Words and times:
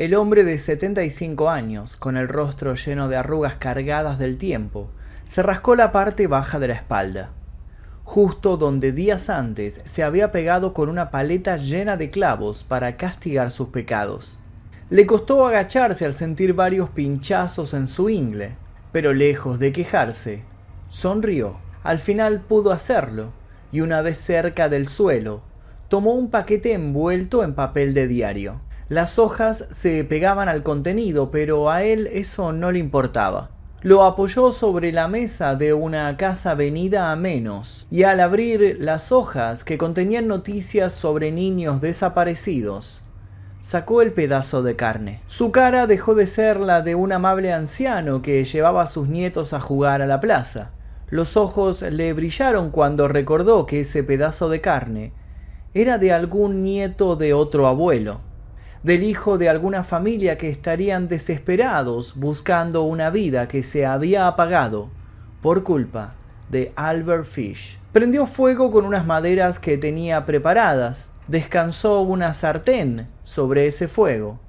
El 0.00 0.14
hombre 0.14 0.44
de 0.44 0.58
75 0.58 1.50
años, 1.50 1.94
con 1.94 2.16
el 2.16 2.26
rostro 2.26 2.74
lleno 2.74 3.08
de 3.08 3.16
arrugas 3.16 3.56
cargadas 3.56 4.18
del 4.18 4.38
tiempo, 4.38 4.88
se 5.26 5.42
rascó 5.42 5.74
la 5.74 5.92
parte 5.92 6.26
baja 6.26 6.58
de 6.58 6.68
la 6.68 6.72
espalda, 6.72 7.32
justo 8.02 8.56
donde 8.56 8.92
días 8.92 9.28
antes 9.28 9.82
se 9.84 10.02
había 10.02 10.32
pegado 10.32 10.72
con 10.72 10.88
una 10.88 11.10
paleta 11.10 11.58
llena 11.58 11.98
de 11.98 12.08
clavos 12.08 12.64
para 12.64 12.96
castigar 12.96 13.50
sus 13.50 13.68
pecados. 13.68 14.38
Le 14.88 15.04
costó 15.04 15.44
agacharse 15.46 16.06
al 16.06 16.14
sentir 16.14 16.54
varios 16.54 16.88
pinchazos 16.88 17.74
en 17.74 17.86
su 17.86 18.08
ingle, 18.08 18.56
pero 18.92 19.12
lejos 19.12 19.58
de 19.58 19.70
quejarse, 19.70 20.44
sonrió. 20.88 21.56
Al 21.82 21.98
final 21.98 22.40
pudo 22.40 22.72
hacerlo, 22.72 23.32
y 23.70 23.82
una 23.82 24.00
vez 24.00 24.16
cerca 24.16 24.70
del 24.70 24.88
suelo, 24.88 25.42
tomó 25.90 26.14
un 26.14 26.30
paquete 26.30 26.72
envuelto 26.72 27.44
en 27.44 27.52
papel 27.52 27.92
de 27.92 28.08
diario. 28.08 28.62
Las 28.90 29.20
hojas 29.20 29.66
se 29.70 30.02
pegaban 30.02 30.48
al 30.48 30.64
contenido, 30.64 31.30
pero 31.30 31.70
a 31.70 31.84
él 31.84 32.08
eso 32.12 32.52
no 32.52 32.72
le 32.72 32.80
importaba. 32.80 33.50
Lo 33.82 34.02
apoyó 34.02 34.50
sobre 34.50 34.90
la 34.90 35.06
mesa 35.06 35.54
de 35.54 35.72
una 35.72 36.16
casa 36.16 36.56
venida 36.56 37.12
a 37.12 37.14
menos, 37.14 37.86
y 37.92 38.02
al 38.02 38.18
abrir 38.18 38.78
las 38.80 39.12
hojas 39.12 39.62
que 39.62 39.78
contenían 39.78 40.26
noticias 40.26 40.92
sobre 40.92 41.30
niños 41.30 41.80
desaparecidos, 41.80 43.02
sacó 43.60 44.02
el 44.02 44.10
pedazo 44.12 44.64
de 44.64 44.74
carne. 44.74 45.20
Su 45.28 45.52
cara 45.52 45.86
dejó 45.86 46.16
de 46.16 46.26
ser 46.26 46.58
la 46.58 46.82
de 46.82 46.96
un 46.96 47.12
amable 47.12 47.52
anciano 47.52 48.22
que 48.22 48.42
llevaba 48.42 48.82
a 48.82 48.88
sus 48.88 49.06
nietos 49.06 49.52
a 49.52 49.60
jugar 49.60 50.02
a 50.02 50.08
la 50.08 50.18
plaza. 50.18 50.72
Los 51.10 51.36
ojos 51.36 51.82
le 51.82 52.12
brillaron 52.12 52.72
cuando 52.72 53.06
recordó 53.06 53.66
que 53.66 53.82
ese 53.82 54.02
pedazo 54.02 54.48
de 54.48 54.60
carne 54.60 55.12
era 55.74 55.96
de 55.98 56.12
algún 56.12 56.64
nieto 56.64 57.14
de 57.14 57.34
otro 57.34 57.68
abuelo 57.68 58.28
del 58.82 59.02
hijo 59.02 59.36
de 59.36 59.48
alguna 59.50 59.84
familia 59.84 60.38
que 60.38 60.48
estarían 60.48 61.06
desesperados 61.06 62.14
buscando 62.16 62.82
una 62.82 63.10
vida 63.10 63.46
que 63.46 63.62
se 63.62 63.84
había 63.84 64.26
apagado 64.26 64.88
por 65.42 65.64
culpa 65.64 66.14
de 66.48 66.72
Albert 66.76 67.26
Fish. 67.26 67.78
Prendió 67.92 68.26
fuego 68.26 68.70
con 68.70 68.86
unas 68.86 69.06
maderas 69.06 69.58
que 69.58 69.76
tenía 69.76 70.24
preparadas, 70.24 71.12
descansó 71.28 72.00
una 72.00 72.32
sartén 72.32 73.08
sobre 73.22 73.66
ese 73.66 73.86
fuego 73.86 74.40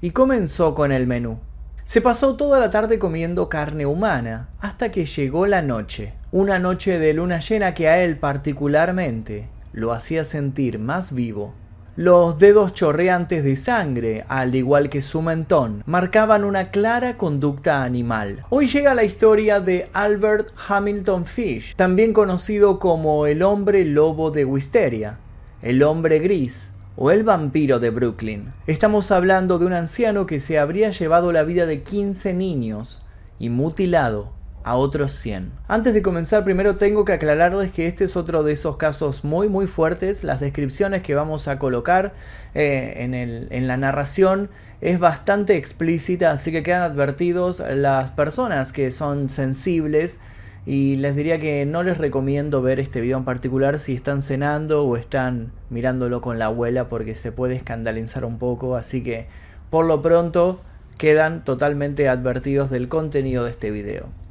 y 0.00 0.10
comenzó 0.10 0.74
con 0.74 0.90
el 0.90 1.06
menú. 1.06 1.38
Se 1.84 2.00
pasó 2.00 2.34
toda 2.34 2.58
la 2.58 2.70
tarde 2.72 2.98
comiendo 2.98 3.48
carne 3.48 3.86
humana 3.86 4.48
hasta 4.58 4.90
que 4.90 5.06
llegó 5.06 5.46
la 5.46 5.62
noche, 5.62 6.14
una 6.32 6.58
noche 6.58 6.98
de 6.98 7.14
luna 7.14 7.38
llena 7.38 7.74
que 7.74 7.88
a 7.88 8.02
él 8.02 8.18
particularmente 8.18 9.48
lo 9.72 9.92
hacía 9.92 10.24
sentir 10.24 10.80
más 10.80 11.12
vivo 11.12 11.54
los 11.96 12.38
dedos 12.38 12.74
chorreantes 12.74 13.42
de 13.42 13.56
sangre, 13.56 14.26
al 14.28 14.54
igual 14.54 14.90
que 14.90 15.00
su 15.00 15.22
mentón, 15.22 15.82
marcaban 15.86 16.44
una 16.44 16.70
clara 16.70 17.16
conducta 17.16 17.84
animal. 17.84 18.44
Hoy 18.50 18.66
llega 18.66 18.92
la 18.92 19.04
historia 19.04 19.60
de 19.60 19.88
Albert 19.94 20.50
Hamilton 20.68 21.24
Fish, 21.24 21.74
también 21.74 22.12
conocido 22.12 22.78
como 22.78 23.26
el 23.26 23.42
hombre 23.42 23.86
lobo 23.86 24.30
de 24.30 24.44
Wisteria, 24.44 25.18
el 25.62 25.82
hombre 25.82 26.18
gris 26.18 26.70
o 26.96 27.10
el 27.10 27.24
vampiro 27.24 27.78
de 27.78 27.88
Brooklyn. 27.88 28.52
Estamos 28.66 29.10
hablando 29.10 29.58
de 29.58 29.64
un 29.64 29.72
anciano 29.72 30.26
que 30.26 30.38
se 30.38 30.58
habría 30.58 30.90
llevado 30.90 31.32
la 31.32 31.44
vida 31.44 31.64
de 31.64 31.82
15 31.82 32.34
niños 32.34 33.00
y 33.38 33.48
mutilado 33.48 34.35
a 34.66 34.74
otros 34.74 35.12
100. 35.12 35.52
Antes 35.68 35.94
de 35.94 36.02
comenzar, 36.02 36.42
primero 36.42 36.74
tengo 36.74 37.04
que 37.04 37.12
aclararles 37.12 37.70
que 37.70 37.86
este 37.86 38.02
es 38.02 38.16
otro 38.16 38.42
de 38.42 38.52
esos 38.52 38.76
casos 38.76 39.24
muy 39.24 39.48
muy 39.48 39.68
fuertes. 39.68 40.24
Las 40.24 40.40
descripciones 40.40 41.04
que 41.04 41.14
vamos 41.14 41.46
a 41.46 41.60
colocar 41.60 42.14
eh, 42.52 42.94
en, 42.98 43.14
en 43.14 43.68
la 43.68 43.76
narración 43.76 44.50
es 44.80 44.98
bastante 44.98 45.54
explícita, 45.54 46.32
así 46.32 46.50
que 46.50 46.64
quedan 46.64 46.82
advertidos 46.82 47.60
las 47.60 48.10
personas 48.10 48.72
que 48.72 48.90
son 48.90 49.30
sensibles. 49.30 50.18
Y 50.66 50.96
les 50.96 51.14
diría 51.14 51.38
que 51.38 51.64
no 51.64 51.84
les 51.84 51.96
recomiendo 51.96 52.60
ver 52.60 52.80
este 52.80 53.00
video 53.00 53.18
en 53.18 53.24
particular 53.24 53.78
si 53.78 53.94
están 53.94 54.20
cenando 54.20 54.84
o 54.84 54.96
están 54.96 55.52
mirándolo 55.70 56.20
con 56.20 56.40
la 56.40 56.46
abuela 56.46 56.88
porque 56.88 57.14
se 57.14 57.30
puede 57.30 57.54
escandalizar 57.54 58.24
un 58.24 58.40
poco. 58.40 58.74
Así 58.74 59.04
que 59.04 59.28
por 59.70 59.86
lo 59.86 60.02
pronto 60.02 60.60
quedan 60.98 61.44
totalmente 61.44 62.08
advertidos 62.08 62.68
del 62.68 62.88
contenido 62.88 63.44
de 63.44 63.52
este 63.52 63.70
video. 63.70 64.25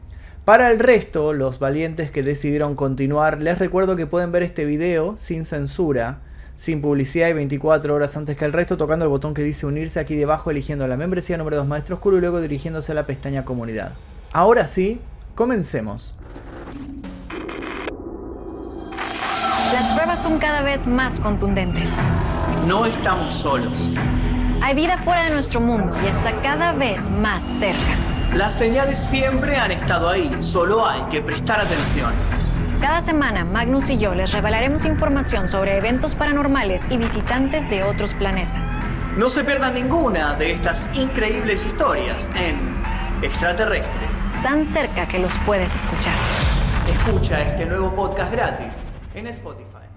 Para 0.45 0.69
el 0.69 0.77
resto, 0.77 1.33
los 1.33 1.57
valientes 1.57 2.11
que 2.11 2.21
decidieron 2.21 2.75
continuar, 2.75 3.41
les 3.41 3.57
recuerdo 3.57 3.95
que 3.95 4.05
pueden 4.05 4.31
ver 4.31 4.43
este 4.43 4.63
video 4.63 5.15
sin 5.17 5.43
censura, 5.43 6.19
sin 6.55 6.83
publicidad 6.83 7.29
y 7.29 7.33
24 7.33 7.95
horas 7.95 8.15
antes 8.15 8.37
que 8.37 8.45
el 8.45 8.53
resto, 8.53 8.77
tocando 8.77 9.05
el 9.05 9.09
botón 9.09 9.33
que 9.33 9.41
dice 9.41 9.65
unirse 9.65 9.99
aquí 9.99 10.15
debajo, 10.15 10.51
eligiendo 10.51 10.87
la 10.87 10.97
membresía 10.97 11.35
número 11.37 11.57
2 11.57 11.65
Maestro 11.65 11.95
Oscuro 11.95 12.17
y 12.17 12.19
luego 12.19 12.41
dirigiéndose 12.41 12.91
a 12.91 12.95
la 12.95 13.07
pestaña 13.07 13.43
comunidad. 13.43 13.93
Ahora 14.33 14.67
sí, 14.67 15.01
comencemos. 15.33 16.15
Las 19.73 19.87
pruebas 19.95 20.21
son 20.21 20.37
cada 20.37 20.61
vez 20.61 20.85
más 20.85 21.19
contundentes. 21.19 21.89
No 22.67 22.85
estamos 22.85 23.33
solos. 23.33 23.89
Hay 24.61 24.75
vida 24.75 24.95
fuera 24.97 25.23
de 25.23 25.31
nuestro 25.31 25.59
mundo 25.59 25.91
y 26.03 26.07
está 26.07 26.39
cada 26.43 26.71
vez 26.73 27.09
más 27.09 27.41
cerca. 27.41 28.04
Las 28.35 28.55
señales 28.55 28.99
siempre 28.99 29.55
han 29.55 29.71
estado 29.71 30.09
ahí, 30.09 30.29
solo 30.41 30.85
hay 30.85 31.03
que 31.05 31.21
prestar 31.21 31.61
atención. 31.61 32.11
Cada 32.81 32.99
semana, 32.99 33.45
Magnus 33.45 33.89
y 33.89 33.97
yo 33.97 34.13
les 34.13 34.33
revelaremos 34.33 34.83
información 34.83 35.47
sobre 35.47 35.77
eventos 35.77 36.15
paranormales 36.15 36.91
y 36.91 36.97
visitantes 36.97 37.69
de 37.69 37.83
otros 37.83 38.13
planetas. 38.13 38.77
No 39.17 39.29
se 39.29 39.45
pierdan 39.45 39.75
ninguna 39.75 40.35
de 40.35 40.51
estas 40.51 40.89
increíbles 40.97 41.65
historias 41.65 42.29
en 42.35 42.57
Extraterrestres. 43.25 44.19
Tan 44.43 44.65
cerca 44.65 45.07
que 45.07 45.19
los 45.19 45.37
puedes 45.45 45.73
escuchar. 45.73 46.13
Escucha 46.89 47.41
este 47.41 47.65
nuevo 47.65 47.95
podcast 47.95 48.33
gratis 48.33 48.79
en 49.13 49.27
Spotify. 49.27 49.87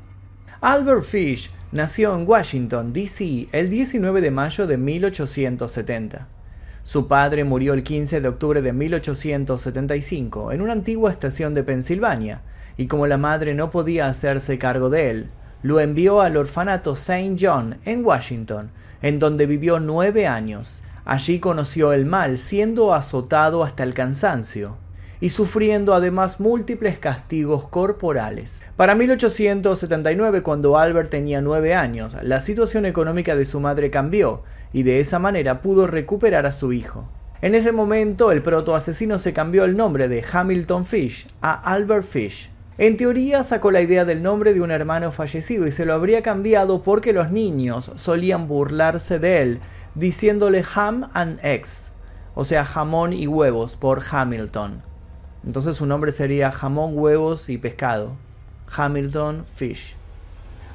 Albert 0.61 1.03
Fish 1.03 1.51
nació 1.73 2.15
en 2.15 2.23
Washington, 2.25 2.93
D.C. 2.93 3.49
el 3.51 3.69
19 3.69 4.21
de 4.21 4.31
mayo 4.31 4.69
de 4.69 4.77
1870. 4.77 6.38
Su 6.83 7.09
padre 7.09 7.45
murió 7.45 7.75
el 7.75 7.83
15 7.83 8.21
de 8.21 8.29
octubre 8.29 8.63
de 8.63 8.73
1875 8.73 10.53
en 10.53 10.61
una 10.63 10.73
antigua 10.73 11.11
estación 11.11 11.55
de 11.55 11.63
Pensilvania, 11.63 12.43
y 12.77 12.87
como 12.87 13.07
la 13.07 13.19
madre 13.19 13.55
no 13.55 13.71
podía 13.71 14.09
hacerse 14.09 14.59
cargo 14.59 14.91
de 14.91 15.11
él, 15.11 15.31
lo 15.63 15.81
envió 15.81 16.21
al 16.21 16.37
orfanato 16.37 16.93
St. 16.93 17.37
John 17.39 17.79
en 17.85 18.05
Washington, 18.05 18.71
en 19.03 19.19
donde 19.19 19.47
vivió 19.47 19.81
nueve 19.81 20.27
años. 20.27 20.83
Allí 21.05 21.41
conoció 21.41 21.93
el 21.93 22.07
mal, 22.07 22.39
siendo 22.39 22.95
azotado 22.95 23.65
hasta 23.65 23.83
el 23.83 23.95
cansancio 23.95 24.77
y 25.21 25.31
sufriendo 25.31 25.95
además 25.95 26.41
múltiples 26.41 26.99
castigos 26.99 27.69
corporales. 27.69 28.63
Para 28.77 28.95
1879, 28.95 30.43
cuando 30.43 30.79
Albert 30.79 31.11
tenía 31.11 31.41
nueve 31.41 31.75
años, 31.75 32.17
la 32.23 32.41
situación 32.41 32.87
económica 32.87 33.37
de 33.37 33.47
su 33.47 33.61
madre 33.61 33.91
cambió 33.91 34.43
y 34.73 34.83
de 34.83 35.01
esa 35.01 35.19
manera 35.19 35.61
pudo 35.61 35.87
recuperar 35.87 36.47
a 36.47 36.53
su 36.53 36.73
hijo. 36.73 37.07
En 37.41 37.55
ese 37.55 37.73
momento, 37.73 38.33
el 38.33 38.43
protoasesino 38.43 39.19
se 39.19 39.33
cambió 39.33 39.65
el 39.65 39.77
nombre 39.77 40.09
de 40.09 40.25
Hamilton 40.31 40.87
Fish 40.87 41.29
a 41.41 41.55
Albert 41.73 42.05
Fish. 42.05 42.51
En 42.79 42.97
teoría 42.97 43.43
sacó 43.43 43.71
la 43.71 43.81
idea 43.81 44.05
del 44.05 44.23
nombre 44.23 44.55
de 44.55 44.61
un 44.61 44.71
hermano 44.71 45.11
fallecido 45.11 45.67
y 45.67 45.73
se 45.73 45.85
lo 45.85 45.95
habría 45.95 46.23
cambiado 46.23 46.83
porque 46.83 47.13
los 47.13 47.31
niños 47.31 47.91
solían 47.97 48.47
burlarse 48.47 49.19
de 49.19 49.43
él, 49.43 49.61
diciéndole 49.97 50.65
ham 50.75 51.11
and 51.13 51.41
eggs, 51.45 51.91
o 52.35 52.45
sea, 52.45 52.65
jamón 52.65 53.13
y 53.13 53.27
huevos 53.27 53.77
por 53.77 54.03
Hamilton. 54.09 54.88
Entonces 55.49 55.79
su 55.79 55.87
nombre 55.87 56.13
sería 56.13 56.53
jamón, 56.53 56.93
huevos 56.93 57.49
y 57.49 57.57
pescado. 57.57 58.13
Hamilton 58.71 59.47
Fish. 59.55 59.97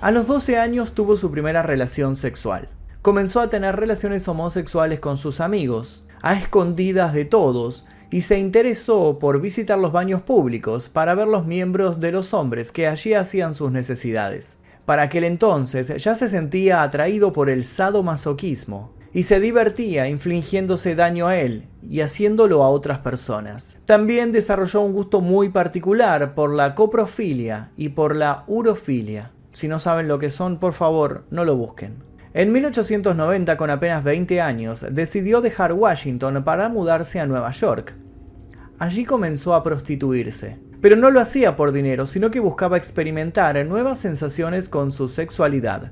A 0.01 0.09
los 0.09 0.25
12 0.25 0.57
años 0.57 0.93
tuvo 0.93 1.15
su 1.15 1.29
primera 1.29 1.61
relación 1.61 2.15
sexual. 2.15 2.69
Comenzó 3.03 3.39
a 3.39 3.51
tener 3.51 3.75
relaciones 3.75 4.27
homosexuales 4.27 4.99
con 4.99 5.17
sus 5.17 5.41
amigos, 5.41 6.03
a 6.23 6.33
escondidas 6.33 7.13
de 7.13 7.23
todos, 7.23 7.85
y 8.09 8.23
se 8.23 8.39
interesó 8.39 9.19
por 9.19 9.39
visitar 9.39 9.77
los 9.77 9.91
baños 9.91 10.23
públicos 10.23 10.89
para 10.89 11.13
ver 11.13 11.27
los 11.27 11.45
miembros 11.45 11.99
de 11.99 12.11
los 12.11 12.33
hombres 12.33 12.71
que 12.71 12.87
allí 12.87 13.13
hacían 13.13 13.53
sus 13.53 13.71
necesidades. 13.71 14.57
Para 14.85 15.03
aquel 15.03 15.25
entonces 15.25 16.03
ya 16.03 16.15
se 16.15 16.29
sentía 16.29 16.81
atraído 16.81 17.31
por 17.31 17.51
el 17.51 17.63
sadomasoquismo 17.63 18.89
y 19.13 19.23
se 19.23 19.39
divertía 19.39 20.07
infligiéndose 20.07 20.95
daño 20.95 21.27
a 21.27 21.37
él 21.37 21.67
y 21.87 22.01
haciéndolo 22.01 22.63
a 22.63 22.69
otras 22.69 22.99
personas. 22.99 23.77
También 23.85 24.31
desarrolló 24.31 24.81
un 24.81 24.93
gusto 24.93 25.21
muy 25.21 25.49
particular 25.49 26.33
por 26.33 26.51
la 26.53 26.73
coprofilia 26.73 27.71
y 27.77 27.89
por 27.89 28.15
la 28.15 28.43
urofilia. 28.47 29.31
Si 29.51 29.67
no 29.67 29.77
saben 29.77 30.07
lo 30.07 30.17
que 30.17 30.31
son, 30.31 30.59
por 30.59 30.73
favor, 30.73 31.25
no 31.29 31.45
lo 31.45 31.55
busquen. 31.55 32.03
En 32.33 32.51
1890, 32.51 33.55
con 33.57 33.69
apenas 33.69 34.03
20 34.03 34.41
años, 34.41 34.83
decidió 34.89 35.41
dejar 35.41 35.73
Washington 35.73 36.43
para 36.43 36.67
mudarse 36.69 37.19
a 37.19 37.27
Nueva 37.27 37.51
York. 37.51 37.93
Allí 38.79 39.05
comenzó 39.05 39.53
a 39.53 39.63
prostituirse. 39.63 40.57
Pero 40.81 40.95
no 40.95 41.11
lo 41.11 41.21
hacía 41.21 41.55
por 41.55 41.71
dinero, 41.71 42.07
sino 42.07 42.31
que 42.31 42.39
buscaba 42.39 42.75
experimentar 42.75 43.63
nuevas 43.65 43.99
sensaciones 43.99 44.67
con 44.67 44.91
su 44.91 45.07
sexualidad. 45.07 45.91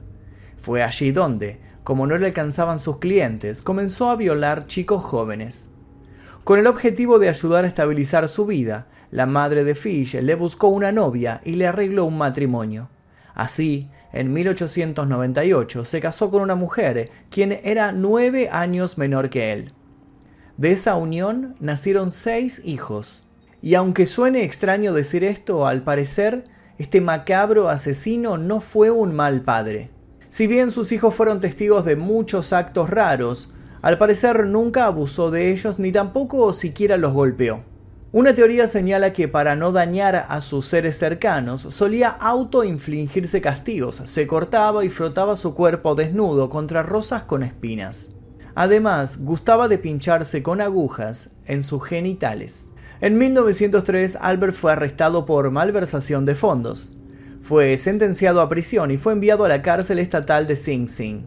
Fue 0.58 0.84
allí 0.84 1.12
donde, 1.12 1.62
Como 1.84 2.06
no 2.06 2.18
le 2.18 2.28
alcanzaban 2.28 2.78
sus 2.78 3.00
clientes, 3.00 3.62
comenzó 3.62 4.10
a 4.10 4.16
violar 4.16 4.68
chicos 4.68 5.04
jóvenes. 5.04 5.70
Con 6.44 6.60
el 6.60 6.68
objetivo 6.68 7.18
de 7.18 7.30
ayudar 7.30 7.66
a 7.66 7.68
estabilizar 7.68 8.28
su 8.28 8.46
vida, 8.46 8.88
la 9.10 9.26
madre 9.26 9.64
de 9.64 9.76
Fish 9.76 10.16
le 10.16 10.36
buscó 10.36 10.68
una 10.68 10.92
novia 10.92 11.42
y 11.44 11.54
le 11.54 11.68
arregló 11.68 12.06
un 12.06 12.18
matrimonio. 12.18 12.90
Así, 13.34 13.90
en 14.14 14.32
1898 14.34 15.86
se 15.86 16.02
casó 16.02 16.30
con 16.30 16.42
una 16.42 16.56
mujer 16.56 17.10
quien 17.30 17.60
era 17.64 17.92
nueve 17.92 18.50
años 18.52 18.98
menor 18.98 19.30
que 19.30 19.52
él. 19.52 19.74
De 20.58 20.72
esa 20.74 20.96
unión 20.96 21.56
nacieron 21.60 22.12
seis 22.12 22.62
hijos. 22.64 23.24
Y 23.62 23.76
aunque 23.76 24.06
suene 24.06 24.44
extraño 24.44 24.94
decir 24.94 25.24
esto, 25.24 25.66
al 25.66 25.82
parecer, 25.84 26.44
este 26.78 27.02
macabro 27.02 27.70
asesino 27.70 28.38
no 28.38 28.62
fue 28.62 28.92
un 28.92 29.16
mal 29.16 29.42
padre. 29.42 29.90
Si 30.32 30.48
bien 30.48 30.72
sus 30.72 30.94
hijos 30.94 31.14
fueron 31.14 31.42
testigos 31.42 31.84
de 31.84 31.98
muchos 31.98 32.54
actos 32.54 32.90
raros, 32.90 33.50
al 33.82 33.98
parecer 33.98 34.46
nunca 34.48 34.86
abusó 34.86 35.30
de 35.30 35.52
ellos 35.52 35.78
ni 35.78 35.92
tampoco 35.92 36.54
siquiera 36.54 36.96
los 36.96 37.12
golpeó. 37.12 37.66
Una 38.14 38.34
teoría 38.34 38.68
señala 38.68 39.12
que 39.12 39.28
para 39.28 39.58
no 39.58 39.74
dañar 39.74 40.26
a 40.30 40.40
sus 40.40 40.68
seres 40.68 40.98
cercanos 40.98 41.68
solía 41.72 42.08
autoinfligirse 42.08 43.42
castigos, 43.42 44.02
se 44.06 44.26
cortaba 44.26 44.86
y 44.86 44.90
frotaba 44.90 45.36
su 45.36 45.54
cuerpo 45.54 45.96
desnudo 45.96 46.50
contra 46.50 46.82
rosas 46.82 47.24
con 47.24 47.44
espinas. 47.44 48.12
Además, 48.56 49.18
gustaba 49.22 49.68
de 49.68 49.80
pincharse 49.80 50.42
con 50.42 50.62
agujas 50.62 51.32
en 51.46 51.62
sus 51.62 51.84
genitales. 51.84 52.70
En 53.02 53.18
1903, 53.18 54.18
Albert 54.22 54.56
fue 54.56 54.72
arrestado 54.72 55.26
por 55.26 55.52
malversación 55.52 56.24
de 56.24 56.36
fondos. 56.36 56.92
Fue 57.42 57.76
sentenciado 57.78 58.40
a 58.40 58.50
prisión 58.50 58.92
y 58.92 58.98
fue 58.98 59.14
enviado 59.14 59.46
a 59.46 59.50
la 59.50 59.62
cárcel 59.62 60.00
estatal 60.00 60.48
de 60.48 60.56
Sing 60.56 60.88
Sing. 60.88 61.24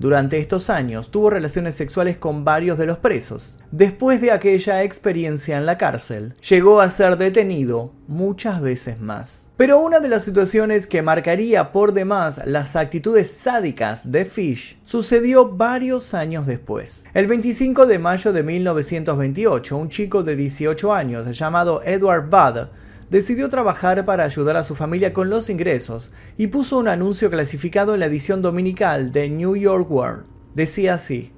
Durante 0.00 0.38
estos 0.38 0.70
años 0.70 1.10
tuvo 1.10 1.28
relaciones 1.28 1.74
sexuales 1.74 2.16
con 2.16 2.42
varios 2.42 2.78
de 2.78 2.86
los 2.86 2.96
presos. 2.96 3.58
Después 3.70 4.22
de 4.22 4.32
aquella 4.32 4.82
experiencia 4.82 5.58
en 5.58 5.66
la 5.66 5.76
cárcel, 5.76 6.34
llegó 6.48 6.80
a 6.80 6.88
ser 6.88 7.18
detenido 7.18 7.92
muchas 8.08 8.62
veces 8.62 8.98
más. 8.98 9.46
Pero 9.58 9.78
una 9.78 10.00
de 10.00 10.08
las 10.08 10.24
situaciones 10.24 10.86
que 10.86 11.02
marcaría 11.02 11.70
por 11.70 11.92
demás 11.92 12.40
las 12.46 12.76
actitudes 12.76 13.30
sádicas 13.30 14.10
de 14.10 14.24
Fish 14.24 14.78
sucedió 14.84 15.50
varios 15.50 16.14
años 16.14 16.46
después. 16.46 17.04
El 17.12 17.26
25 17.26 17.84
de 17.84 17.98
mayo 17.98 18.32
de 18.32 18.42
1928, 18.42 19.76
un 19.76 19.90
chico 19.90 20.22
de 20.22 20.34
18 20.34 20.94
años 20.94 21.38
llamado 21.38 21.82
Edward 21.84 22.30
Budd 22.30 22.68
decidió 23.10 23.48
trabajar 23.48 24.04
para 24.04 24.24
ayudar 24.24 24.56
a 24.56 24.64
su 24.64 24.74
familia 24.74 25.12
con 25.12 25.28
los 25.28 25.50
ingresos 25.50 26.12
y 26.36 26.46
puso 26.46 26.78
un 26.78 26.88
anuncio 26.88 27.28
clasificado 27.30 27.94
en 27.94 28.00
la 28.00 28.06
edición 28.06 28.40
dominical 28.40 29.12
de 29.12 29.28
New 29.28 29.56
York 29.56 29.90
World. 29.90 30.26
Decía 30.54 30.94
así, 30.94 31.32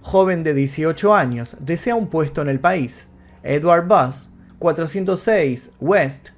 joven 0.00 0.44
de 0.44 0.54
18 0.54 1.14
años, 1.14 1.56
desea 1.60 1.96
un 1.96 2.06
puesto 2.06 2.42
en 2.42 2.48
el 2.48 2.60
país. 2.60 3.08
Edward 3.42 3.88
Buzz, 3.88 4.28
406 4.60 5.72
West, 5.80 6.28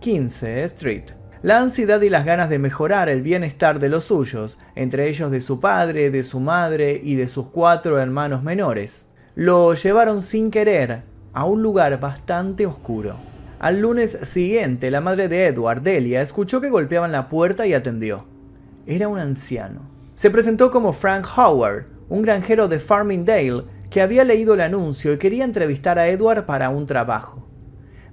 15 0.00 0.62
Street. 0.64 1.04
La 1.42 1.60
ansiedad 1.60 2.00
y 2.00 2.10
las 2.10 2.24
ganas 2.24 2.50
de 2.50 2.58
mejorar 2.58 3.08
el 3.08 3.22
bienestar 3.22 3.78
de 3.78 3.88
los 3.88 4.04
suyos, 4.04 4.58
entre 4.74 5.08
ellos 5.08 5.30
de 5.30 5.40
su 5.40 5.60
padre, 5.60 6.10
de 6.10 6.24
su 6.24 6.40
madre 6.40 7.00
y 7.02 7.14
de 7.14 7.28
sus 7.28 7.48
cuatro 7.48 8.00
hermanos 8.00 8.42
menores, 8.42 9.08
lo 9.36 9.74
llevaron 9.74 10.20
sin 10.20 10.50
querer 10.50 11.02
a 11.32 11.44
un 11.44 11.62
lugar 11.62 12.00
bastante 12.00 12.66
oscuro. 12.66 13.37
Al 13.60 13.80
lunes 13.80 14.16
siguiente, 14.22 14.88
la 14.92 15.00
madre 15.00 15.26
de 15.26 15.46
Edward, 15.46 15.82
Delia, 15.82 16.22
escuchó 16.22 16.60
que 16.60 16.70
golpeaban 16.70 17.10
la 17.10 17.26
puerta 17.26 17.66
y 17.66 17.74
atendió. 17.74 18.24
Era 18.86 19.08
un 19.08 19.18
anciano. 19.18 19.80
Se 20.14 20.30
presentó 20.30 20.70
como 20.70 20.92
Frank 20.92 21.26
Howard, 21.36 21.86
un 22.08 22.22
granjero 22.22 22.68
de 22.68 22.78
Farmingdale 22.78 23.64
que 23.90 24.00
había 24.00 24.22
leído 24.22 24.54
el 24.54 24.60
anuncio 24.60 25.12
y 25.12 25.18
quería 25.18 25.44
entrevistar 25.44 25.98
a 25.98 26.06
Edward 26.06 26.46
para 26.46 26.70
un 26.70 26.86
trabajo. 26.86 27.48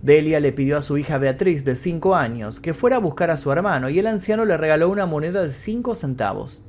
Delia 0.01 0.39
le 0.39 0.51
pidió 0.51 0.79
a 0.79 0.81
su 0.81 0.97
hija 0.97 1.19
Beatriz, 1.19 1.63
de 1.63 1.75
5 1.75 2.15
años, 2.15 2.59
que 2.59 2.73
fuera 2.73 2.95
a 2.95 2.99
buscar 2.99 3.29
a 3.29 3.37
su 3.37 3.51
hermano 3.51 3.89
y 3.89 3.99
el 3.99 4.07
anciano 4.07 4.45
le 4.45 4.57
regaló 4.57 4.89
una 4.89 5.05
moneda 5.05 5.43
de 5.43 5.51
5 5.51 5.93
centavos. 5.93 6.63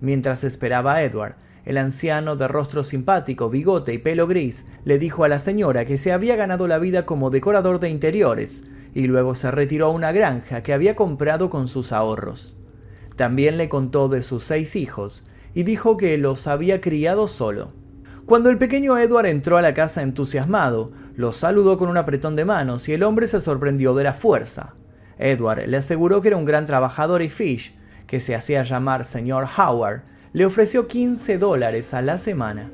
Mientras 0.00 0.42
esperaba 0.42 0.94
a 0.94 1.02
Edward, 1.02 1.36
el 1.66 1.78
anciano, 1.78 2.36
de 2.36 2.46
rostro 2.46 2.84
simpático, 2.84 3.50
bigote 3.50 3.92
y 3.92 3.98
pelo 3.98 4.28
gris, 4.28 4.64
le 4.84 4.98
dijo 4.98 5.24
a 5.24 5.28
la 5.28 5.40
señora 5.40 5.84
que 5.84 5.98
se 5.98 6.12
había 6.12 6.36
ganado 6.36 6.68
la 6.68 6.78
vida 6.78 7.04
como 7.04 7.28
decorador 7.28 7.80
de 7.80 7.90
interiores, 7.90 8.64
y 8.94 9.08
luego 9.08 9.34
se 9.34 9.50
retiró 9.50 9.86
a 9.86 9.90
una 9.90 10.12
granja 10.12 10.62
que 10.62 10.72
había 10.72 10.94
comprado 10.94 11.50
con 11.50 11.66
sus 11.66 11.92
ahorros. 11.92 12.56
También 13.16 13.58
le 13.58 13.68
contó 13.68 14.08
de 14.08 14.22
sus 14.22 14.44
seis 14.44 14.76
hijos, 14.76 15.26
y 15.54 15.64
dijo 15.64 15.96
que 15.96 16.16
los 16.18 16.46
había 16.46 16.80
criado 16.80 17.26
solo. 17.26 17.72
Cuando 18.26 18.48
el 18.48 18.58
pequeño 18.58 18.96
Edward 18.96 19.26
entró 19.26 19.56
a 19.56 19.62
la 19.62 19.74
casa 19.74 20.02
entusiasmado, 20.02 20.92
lo 21.16 21.32
saludó 21.32 21.76
con 21.78 21.88
un 21.88 21.96
apretón 21.96 22.36
de 22.36 22.44
manos 22.44 22.88
y 22.88 22.92
el 22.92 23.02
hombre 23.02 23.26
se 23.26 23.40
sorprendió 23.40 23.94
de 23.94 24.04
la 24.04 24.14
fuerza. 24.14 24.74
Edward 25.18 25.66
le 25.66 25.76
aseguró 25.78 26.20
que 26.20 26.28
era 26.28 26.36
un 26.36 26.44
gran 26.44 26.66
trabajador 26.66 27.22
y 27.22 27.28
Fish, 27.28 27.76
que 28.06 28.20
se 28.20 28.36
hacía 28.36 28.62
llamar 28.62 29.04
señor 29.04 29.48
Howard, 29.56 30.02
le 30.36 30.44
ofreció 30.44 30.86
15 30.86 31.38
dólares 31.38 31.94
a 31.94 32.02
la 32.02 32.18
semana. 32.18 32.70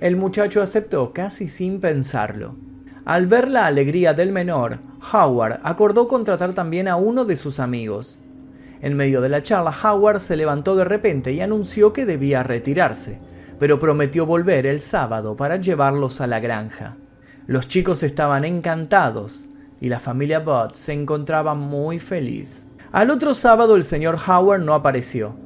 El 0.00 0.16
muchacho 0.16 0.60
aceptó 0.60 1.14
casi 1.14 1.48
sin 1.48 1.80
pensarlo. 1.80 2.56
Al 3.06 3.26
ver 3.26 3.48
la 3.48 3.64
alegría 3.64 4.12
del 4.12 4.32
menor, 4.32 4.80
Howard 5.14 5.60
acordó 5.62 6.08
contratar 6.08 6.52
también 6.52 6.88
a 6.88 6.96
uno 6.96 7.24
de 7.24 7.38
sus 7.38 7.58
amigos. 7.58 8.18
En 8.82 8.96
medio 8.96 9.22
de 9.22 9.30
la 9.30 9.42
charla, 9.42 9.74
Howard 9.82 10.20
se 10.20 10.36
levantó 10.36 10.76
de 10.76 10.84
repente 10.84 11.32
y 11.32 11.40
anunció 11.40 11.94
que 11.94 12.04
debía 12.04 12.42
retirarse, 12.42 13.18
pero 13.58 13.78
prometió 13.78 14.26
volver 14.26 14.66
el 14.66 14.80
sábado 14.80 15.36
para 15.36 15.56
llevarlos 15.56 16.20
a 16.20 16.26
la 16.26 16.38
granja. 16.38 16.98
Los 17.46 17.66
chicos 17.66 18.02
estaban 18.02 18.44
encantados 18.44 19.46
y 19.80 19.88
la 19.88 20.00
familia 20.00 20.40
Budd 20.40 20.74
se 20.74 20.92
encontraba 20.92 21.54
muy 21.54 21.98
feliz. 21.98 22.66
Al 22.92 23.08
otro 23.08 23.32
sábado 23.32 23.74
el 23.74 23.84
señor 23.84 24.18
Howard 24.28 24.60
no 24.60 24.74
apareció 24.74 25.45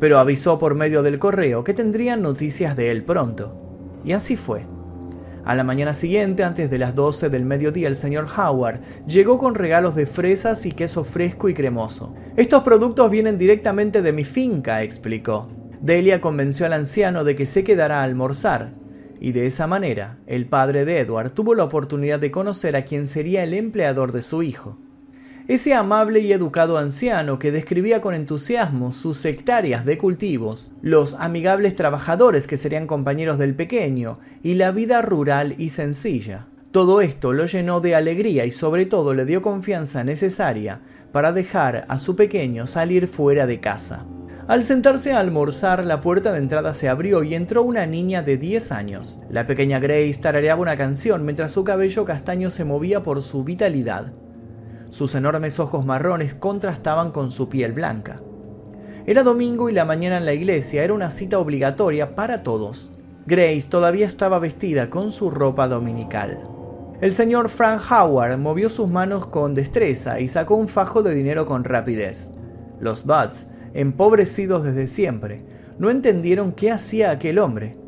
pero 0.00 0.18
avisó 0.18 0.58
por 0.58 0.74
medio 0.74 1.02
del 1.02 1.18
correo 1.18 1.64
que 1.64 1.74
tendrían 1.74 2.22
noticias 2.22 2.76
de 2.76 2.90
él 2.90 3.04
pronto. 3.04 3.60
Y 4.04 4.12
así 4.12 4.36
fue. 4.36 4.66
A 5.44 5.54
la 5.54 5.64
mañana 5.64 5.92
siguiente, 5.92 6.42
antes 6.42 6.70
de 6.70 6.78
las 6.78 6.94
12 6.94 7.28
del 7.28 7.44
mediodía, 7.44 7.88
el 7.88 7.96
señor 7.96 8.26
Howard 8.36 8.80
llegó 9.06 9.36
con 9.36 9.54
regalos 9.54 9.94
de 9.94 10.06
fresas 10.06 10.64
y 10.64 10.72
queso 10.72 11.04
fresco 11.04 11.48
y 11.48 11.54
cremoso. 11.54 12.14
Estos 12.36 12.62
productos 12.62 13.10
vienen 13.10 13.36
directamente 13.36 14.00
de 14.00 14.12
mi 14.12 14.24
finca, 14.24 14.82
explicó. 14.82 15.50
Delia 15.82 16.22
convenció 16.22 16.64
al 16.64 16.72
anciano 16.72 17.24
de 17.24 17.36
que 17.36 17.46
se 17.46 17.62
quedara 17.62 18.00
a 18.00 18.04
almorzar, 18.04 18.72
y 19.20 19.32
de 19.32 19.46
esa 19.46 19.66
manera, 19.66 20.18
el 20.26 20.46
padre 20.46 20.86
de 20.86 20.98
Edward 20.98 21.32
tuvo 21.32 21.54
la 21.54 21.64
oportunidad 21.64 22.18
de 22.18 22.30
conocer 22.30 22.74
a 22.74 22.86
quien 22.86 23.06
sería 23.06 23.44
el 23.44 23.52
empleador 23.52 24.12
de 24.12 24.22
su 24.22 24.42
hijo 24.42 24.78
ese 25.46 25.74
amable 25.74 26.20
y 26.20 26.32
educado 26.32 26.78
anciano 26.78 27.38
que 27.38 27.52
describía 27.52 28.00
con 28.00 28.14
entusiasmo 28.14 28.92
sus 28.92 29.24
hectáreas 29.26 29.84
de 29.84 29.98
cultivos, 29.98 30.70
los 30.80 31.14
amigables 31.14 31.74
trabajadores 31.74 32.46
que 32.46 32.56
serían 32.56 32.86
compañeros 32.86 33.38
del 33.38 33.54
pequeño 33.54 34.18
y 34.42 34.54
la 34.54 34.70
vida 34.70 35.02
rural 35.02 35.54
y 35.58 35.68
sencilla. 35.68 36.46
Todo 36.70 37.02
esto 37.02 37.32
lo 37.32 37.44
llenó 37.44 37.80
de 37.80 37.94
alegría 37.94 38.46
y 38.46 38.50
sobre 38.50 38.86
todo 38.86 39.12
le 39.12 39.26
dio 39.26 39.42
confianza 39.42 40.02
necesaria 40.02 40.80
para 41.12 41.32
dejar 41.32 41.84
a 41.88 41.98
su 41.98 42.16
pequeño 42.16 42.66
salir 42.66 43.06
fuera 43.06 43.46
de 43.46 43.60
casa. 43.60 44.06
Al 44.48 44.62
sentarse 44.62 45.12
a 45.12 45.20
almorzar, 45.20 45.84
la 45.84 46.00
puerta 46.00 46.32
de 46.32 46.38
entrada 46.38 46.74
se 46.74 46.88
abrió 46.88 47.22
y 47.22 47.34
entró 47.34 47.62
una 47.62 47.86
niña 47.86 48.22
de 48.22 48.38
10 48.38 48.72
años. 48.72 49.18
La 49.30 49.46
pequeña 49.46 49.78
Grace 49.78 50.18
tarareaba 50.20 50.60
una 50.60 50.76
canción 50.76 51.24
mientras 51.24 51.52
su 51.52 51.64
cabello 51.64 52.04
castaño 52.04 52.50
se 52.50 52.64
movía 52.64 53.02
por 53.02 53.22
su 53.22 53.44
vitalidad. 53.44 54.12
Sus 54.94 55.16
enormes 55.16 55.58
ojos 55.58 55.84
marrones 55.84 56.36
contrastaban 56.36 57.10
con 57.10 57.32
su 57.32 57.48
piel 57.48 57.72
blanca. 57.72 58.22
Era 59.06 59.24
domingo 59.24 59.68
y 59.68 59.72
la 59.72 59.84
mañana 59.84 60.18
en 60.18 60.24
la 60.24 60.34
iglesia 60.34 60.84
era 60.84 60.94
una 60.94 61.10
cita 61.10 61.40
obligatoria 61.40 62.14
para 62.14 62.44
todos. 62.44 62.92
Grace 63.26 63.66
todavía 63.68 64.06
estaba 64.06 64.38
vestida 64.38 64.90
con 64.90 65.10
su 65.10 65.32
ropa 65.32 65.66
dominical. 65.66 66.44
El 67.00 67.12
señor 67.12 67.48
Frank 67.48 67.82
Howard 67.90 68.38
movió 68.38 68.70
sus 68.70 68.88
manos 68.88 69.26
con 69.26 69.52
destreza 69.52 70.20
y 70.20 70.28
sacó 70.28 70.54
un 70.54 70.68
fajo 70.68 71.02
de 71.02 71.12
dinero 71.12 71.44
con 71.44 71.64
rapidez. 71.64 72.30
Los 72.78 73.04
Buds, 73.04 73.48
empobrecidos 73.72 74.62
desde 74.62 74.86
siempre, 74.86 75.44
no 75.76 75.90
entendieron 75.90 76.52
qué 76.52 76.70
hacía 76.70 77.10
aquel 77.10 77.40
hombre 77.40 77.83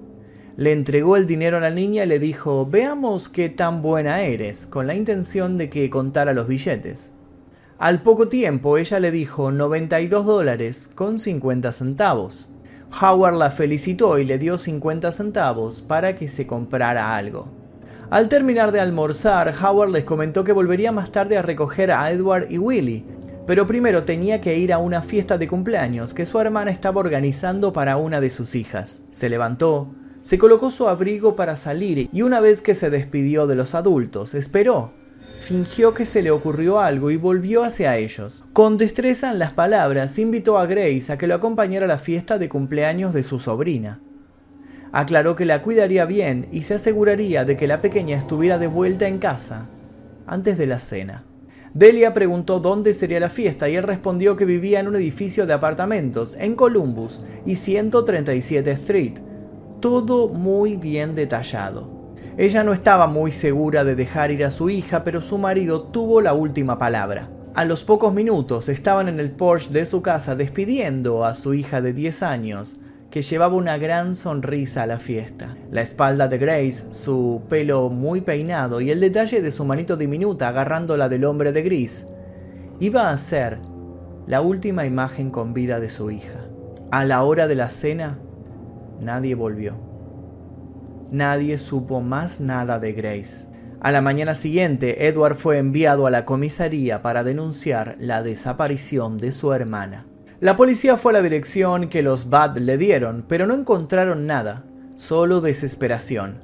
le 0.57 0.73
entregó 0.73 1.17
el 1.17 1.27
dinero 1.27 1.59
a 1.59 1.61
la 1.61 1.71
niña 1.71 2.05
y 2.05 2.09
le 2.09 2.19
dijo, 2.19 2.67
veamos 2.67 3.29
qué 3.29 3.51
tan 3.51 3.83
buena 3.83 4.23
eres, 4.23 4.67
con 4.67 4.87
la 4.87 4.95
intención 4.95 5.59
de 5.59 5.69
que 5.69 5.91
contara 5.91 6.33
los 6.33 6.49
billetes. 6.49 7.13
Al 7.79 8.01
poco 8.01 8.29
tiempo 8.29 8.79
ella 8.79 8.99
le 8.99 9.11
dijo 9.11 9.53
92 9.53 10.25
dólares 10.25 10.89
con 10.95 11.19
50 11.19 11.73
centavos. 11.73 12.49
Howard 13.03 13.35
la 13.35 13.51
felicitó 13.51 14.19
y 14.19 14.25
le 14.25 14.39
dio 14.39 14.57
50 14.57 15.13
centavos 15.13 15.83
para 15.83 16.17
que 16.17 16.29
se 16.29 16.47
comprara 16.47 17.15
algo. 17.15 17.53
Al 18.09 18.31
terminar 18.31 18.73
de 18.73 18.81
almorzar, 18.81 19.53
Howard 19.63 19.91
les 19.91 20.05
comentó 20.05 20.43
que 20.43 20.53
volvería 20.53 20.91
más 20.91 21.13
tarde 21.13 21.37
a 21.37 21.43
recoger 21.43 21.91
a 21.91 22.11
Edward 22.11 22.47
y 22.51 22.57
Willie, 22.57 23.05
pero 23.47 23.67
primero 23.67 24.05
tenía 24.05 24.41
que 24.41 24.57
ir 24.57 24.73
a 24.73 24.79
una 24.79 25.03
fiesta 25.03 25.37
de 25.37 25.49
cumpleaños 25.49 26.15
que 26.15 26.25
su 26.25 26.41
hermana 26.41 26.71
estaba 26.71 27.01
organizando 27.01 27.75
para 27.75 27.99
una 27.99 28.23
de 28.23 28.31
sus 28.31 28.55
hijas. 28.55 29.03
Se 29.11 29.29
levantó, 29.29 29.91
se 30.27 30.39
colocó 30.39 30.73
su 30.73 30.89
abrigo 30.89 31.37
para 31.37 31.55
salir 31.55 32.11
y 32.13 32.23
una 32.23 32.41
vez 32.41 32.61
que 32.61 32.75
se 32.75 32.91
despidió 32.91 33.47
de 33.47 33.55
los 33.55 33.77
adultos, 33.77 34.35
esperó. 34.35 34.89
Fingió 35.39 35.95
que 35.95 36.05
se 36.05 36.21
le 36.21 36.33
ocurrió 36.33 36.81
algo 36.81 37.13
y 37.13 37.17
volvió 37.17 37.63
hacia 37.63 37.97
ellos. 37.97 38.45
Con 38.53 38.77
destreza 38.77 39.31
en 39.31 39.39
las 39.39 39.53
palabras, 39.53 40.19
invitó 40.19 40.59
a 40.59 40.67
Grace 40.67 41.13
a 41.13 41.17
que 41.17 41.29
lo 41.29 41.37
acompañara 41.37 41.85
a 41.85 41.89
la 41.89 41.99
fiesta 41.99 42.39
de 42.39 42.49
cumpleaños 42.49 43.15
de 43.15 43.23
su 43.23 43.39
sobrina. 43.39 44.01
Aclaró 44.91 45.37
que 45.37 45.45
la 45.45 45.63
cuidaría 45.63 46.07
bien 46.07 46.49
y 46.51 46.65
se 46.65 46.75
aseguraría 46.75 47.45
de 47.45 47.57
que 47.57 47.69
la 47.69 47.81
pequeña 47.81 48.17
estuviera 48.17 48.59
de 48.59 48.67
vuelta 48.67 49.07
en 49.07 49.19
casa 49.19 49.69
antes 50.27 50.59
de 50.59 50.67
la 50.67 50.81
cena. 50.81 51.25
Delia 51.73 52.13
preguntó 52.15 52.59
dónde 52.59 52.95
sería 52.95 53.21
la 53.21 53.31
fiesta 53.31 53.69
y 53.69 53.77
él 53.77 53.85
respondió 53.85 54.35
que 54.35 54.45
vivía 54.45 54.81
en 54.81 54.89
un 54.89 54.97
edificio 54.97 55.47
de 55.47 55.53
apartamentos 55.53 56.37
en 56.41 56.57
Columbus 56.57 57.23
y 57.47 57.55
137 57.55 58.73
Street, 58.73 59.19
todo 59.81 60.29
muy 60.29 60.77
bien 60.77 61.15
detallado. 61.15 61.97
Ella 62.39 62.63
no 62.63 62.73
estaba 62.73 63.07
muy 63.07 63.33
segura 63.33 63.85
de 63.85 63.95
dejar 63.95 64.31
ir 64.31 64.45
a 64.45 64.51
su 64.51 64.69
hija, 64.69 65.05
pero 65.05 65.23
su 65.23 65.39
marido 65.39 65.83
tuvo 65.83 66.21
la 66.21 66.35
última 66.35 66.77
palabra. 66.79 67.31
A 67.55 67.65
los 67.65 67.85
pocos 67.85 68.13
minutos 68.13 68.69
estaban 68.69 69.09
en 69.09 69.19
el 69.19 69.31
porche 69.31 69.71
de 69.71 69.87
su 69.87 70.03
casa 70.03 70.35
despidiendo 70.35 71.25
a 71.25 71.35
su 71.35 71.55
hija 71.55 71.81
de 71.81 71.95
10 71.95 72.23
años, 72.23 72.81
que 73.11 73.23
llevaba 73.23 73.57
una 73.57 73.79
gran 73.79 74.15
sonrisa 74.15 74.83
a 74.83 74.87
la 74.87 74.99
fiesta. 74.99 75.57
La 75.71 75.81
espalda 75.81 76.29
de 76.29 76.37
Grace, 76.37 76.85
su 76.91 77.41
pelo 77.49 77.89
muy 77.89 78.21
peinado 78.21 78.83
y 78.83 78.91
el 78.91 79.01
detalle 79.01 79.41
de 79.41 79.51
su 79.51 79.65
manito 79.65 79.97
diminuta 79.97 80.49
agarrándola 80.49 81.09
del 81.09 81.25
hombre 81.25 81.53
de 81.53 81.63
gris, 81.63 82.07
iba 82.79 83.09
a 83.09 83.17
ser 83.17 83.59
la 84.27 84.43
última 84.43 84.85
imagen 84.85 85.31
con 85.31 85.55
vida 85.55 85.81
de 85.81 85.89
su 85.89 86.11
hija. 86.11 86.45
A 86.91 87.05
la 87.05 87.23
hora 87.23 87.47
de 87.47 87.55
la 87.55 87.71
cena, 87.71 88.19
nadie 89.01 89.35
volvió. 89.35 89.75
Nadie 91.11 91.59
supo 91.59 92.01
más 92.01 92.41
nada 92.41 92.79
de 92.79 92.93
Grace. 92.93 93.49
A 93.81 93.93
la 93.93 94.01
mañana 94.01 94.35
siguiente, 94.35 95.07
Edward 95.07 95.37
fue 95.37 95.59
enviado 95.59 96.07
a 96.07 96.11
la 96.11 96.25
comisaría 96.25 97.03
para 97.03 97.23
denunciar 97.23 97.97
la 98.01 98.23
desaparición 98.23 99.19
de 99.19 99.33
su 99.33 99.53
hermana. 99.53 100.07
La 100.41 100.57
policía 100.57 100.97
fue 100.97 101.13
a 101.13 101.15
la 101.15 101.23
dirección 101.23 101.89
que 101.89 102.03
los 102.03 102.29
Bad 102.29 102.59
le 102.59 102.79
dieron, 102.79 103.25
pero 103.29 103.47
no 103.47 103.55
encontraron 103.55 104.27
nada, 104.27 104.65
solo 104.95 105.41
desesperación. 105.41 106.41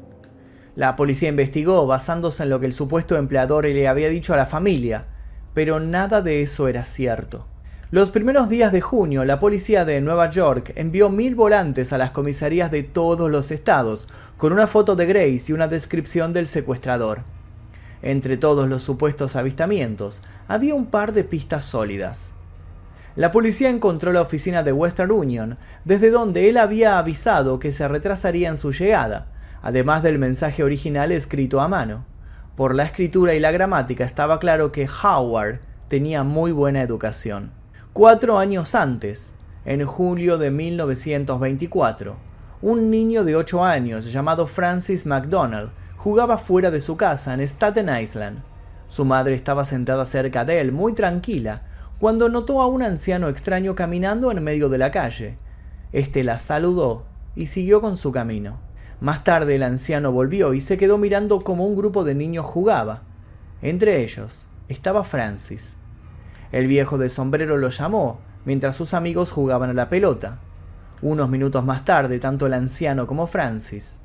La 0.75 0.97
policía 0.97 1.29
investigó 1.29 1.87
basándose 1.87 2.45
en 2.45 2.51
lo 2.51 2.61
que 2.61 2.67
el 2.67 2.73
supuesto 2.73 3.17
empleador 3.17 3.67
le 3.67 3.89
había 3.89 4.09
dicho 4.09 4.33
a 4.33 4.39
la 4.39 4.47
familia, 4.47 5.07
pero 5.53 5.81
nada 5.81 6.23
de 6.23 6.43
eso 6.43 6.69
era 6.69 6.85
cierto. 6.85 7.47
Los 7.93 8.09
primeros 8.11 8.49
días 8.49 8.73
de 8.73 8.81
junio, 8.81 9.23
la 9.27 9.39
policía 9.39 9.85
de 9.85 10.01
Nueva 10.01 10.31
York 10.31 10.73
envió 10.77 11.11
mil 11.11 11.35
volantes 11.35 11.93
a 11.93 11.99
las 11.99 12.11
comisarías 12.11 12.71
de 12.71 12.85
todos 12.85 13.31
los 13.31 13.51
estados, 13.51 14.09
con 14.39 14.55
una 14.55 14.67
foto 14.67 14.97
de 14.97 15.05
Grace 15.05 15.43
y 15.49 15.53
una 15.53 15.69
descripción 15.69 16.33
del 16.33 16.47
secuestrador. 16.47 17.21
Entre 18.01 18.39
todos 18.39 18.67
los 18.67 18.83
supuestos 18.83 19.37
avistamientos, 19.37 20.23
había 20.49 20.75
un 20.75 20.87
par 20.87 21.13
de 21.13 21.23
pistas 21.25 21.67
sólidas. 21.67 22.31
La 23.15 23.31
policía 23.31 23.69
encontró 23.69 24.11
la 24.15 24.23
oficina 24.23 24.63
de 24.63 24.73
Western 24.73 25.11
Union, 25.11 25.59
desde 25.85 26.11
donde 26.11 26.49
él 26.49 26.57
había 26.57 26.99
avisado 26.99 27.59
que 27.59 27.73
se 27.73 27.87
retrasaría 27.89 28.49
en 28.49 28.57
su 28.57 28.73
llegada, 28.73 29.27
además 29.61 30.03
del 30.03 30.19
mensaje 30.19 30.65
original 30.65 31.13
escrito 31.13 31.61
a 31.61 31.69
mano. 31.69 32.07
Por 32.57 32.75
la 32.75 32.85
escritura 32.85 33.35
y 33.35 33.41
la 33.41 33.51
gramática 33.51 34.05
estaba 34.05 34.39
claro 34.39 34.73
que 34.73 34.89
Howard 34.89 35.61
tenía 35.89 36.23
muy 36.23 36.53
buena 36.53 36.81
educación. 36.81 37.61
Cuatro 37.95 38.39
años 38.39 38.75
antes, 38.75 39.35
en 39.67 39.85
julio 39.85 40.39
de 40.39 40.51
1924, 40.51 42.17
un 42.63 42.91
niño 42.91 43.23
de 43.23 43.37
ocho 43.37 43.63
años 43.63 44.11
llamado 44.11 44.47
Francis 44.47 45.05
McDonald 45.05 45.69
jugaba 45.99 46.39
fuera 46.39 46.71
de 46.71 46.81
su 46.81 46.97
casa 46.97 47.35
en 47.35 47.43
Staten 47.43 47.91
Island. 47.95 48.39
Su 48.89 49.05
madre 49.05 49.35
estaba 49.35 49.67
sentada 49.67 50.07
cerca 50.07 50.47
de 50.47 50.61
él, 50.63 50.73
muy 50.73 50.95
tranquila, 50.95 51.65
cuando 51.99 52.31
notó 52.31 52.63
a 52.63 52.67
un 52.67 52.83
anciano 52.83 53.29
extraño 53.29 53.75
caminando 53.75 54.33
en 54.33 54.43
medio 54.43 54.71
de 54.71 54.79
la 54.79 54.91
calle. 54.91 55.37
Este 55.93 56.25
la 56.25 56.39
saludó 56.39 57.05
y 57.37 57.49
siguió 57.49 57.83
con 57.83 57.99
su 57.99 58.11
camino. 58.11 58.59
Más 59.03 59.23
tarde 59.23 59.57
el 59.57 59.65
anciano 59.65 60.13
volvió 60.13 60.55
y 60.55 60.63
se 60.63 60.79
quedó 60.79 60.97
mirando 60.97 61.41
como 61.41 61.67
un 61.67 61.77
grupo 61.77 62.05
de 62.05 62.15
niños 62.15 62.47
jugaba. 62.47 63.03
Entre 63.61 64.03
ellos 64.03 64.47
estaba 64.71 65.05
Francis. 65.05 65.77
El 66.53 66.67
viejo 66.67 66.99
de 66.99 67.09
sombrero 67.09 67.57
lo 67.57 67.71
llamó, 67.71 68.21
mientras 68.45 68.77
sus 68.77 68.95
amigos 68.95 69.33
jugaban 69.33 69.71
a 69.71 69.75
la 69.75 69.89
pelota. 69.89 70.39
Unos 71.01 71.29
minutos 71.29 71.65
más 71.65 71.85
tarde, 71.85 72.21
tanto 72.21 72.47
el 72.47 72.55
anciano 72.55 73.07
como 73.07 73.27
Francis 73.27 73.99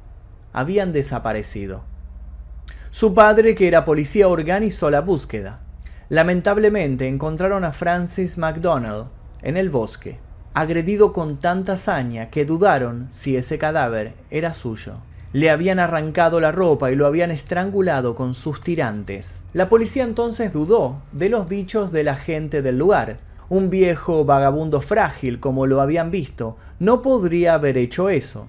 habían 0.53 0.91
desaparecido. 0.91 1.83
Su 2.89 3.13
padre, 3.13 3.53
que 3.53 3.67
era 3.67 3.85
policía, 3.85 4.27
organizó 4.27 4.89
la 4.89 5.01
búsqueda. 5.01 5.57
Lamentablemente 6.09 7.07
encontraron 7.07 7.63
a 7.63 7.71
Francis 7.71 8.37
MacDonald 8.37 9.07
en 9.43 9.57
el 9.57 9.69
bosque, 9.69 10.19
agredido 10.53 11.13
con 11.13 11.37
tanta 11.37 11.73
hazaña 11.73 12.31
que 12.31 12.45
dudaron 12.45 13.07
si 13.11 13.37
ese 13.37 13.59
cadáver 13.59 14.15
era 14.31 14.55
suyo. 14.55 14.95
Le 15.33 15.49
habían 15.49 15.77
arrancado 15.77 16.39
la 16.39 16.53
ropa 16.53 16.89
y 16.89 16.95
lo 16.95 17.05
habían 17.05 17.31
estrangulado 17.31 18.15
con 18.15 18.33
sus 18.33 18.61
tirantes. 18.61 19.43
La 19.53 19.67
policía 19.67 20.03
entonces 20.03 20.53
dudó 20.53 21.01
de 21.11 21.27
los 21.27 21.49
dichos 21.49 21.91
de 21.91 22.05
la 22.05 22.15
gente 22.15 22.61
del 22.61 22.77
lugar. 22.77 23.19
Un 23.49 23.69
viejo 23.69 24.23
vagabundo 24.23 24.79
frágil, 24.79 25.41
como 25.41 25.65
lo 25.65 25.81
habían 25.81 26.11
visto, 26.11 26.55
no 26.79 27.01
podría 27.01 27.55
haber 27.55 27.77
hecho 27.77 28.09
eso. 28.09 28.47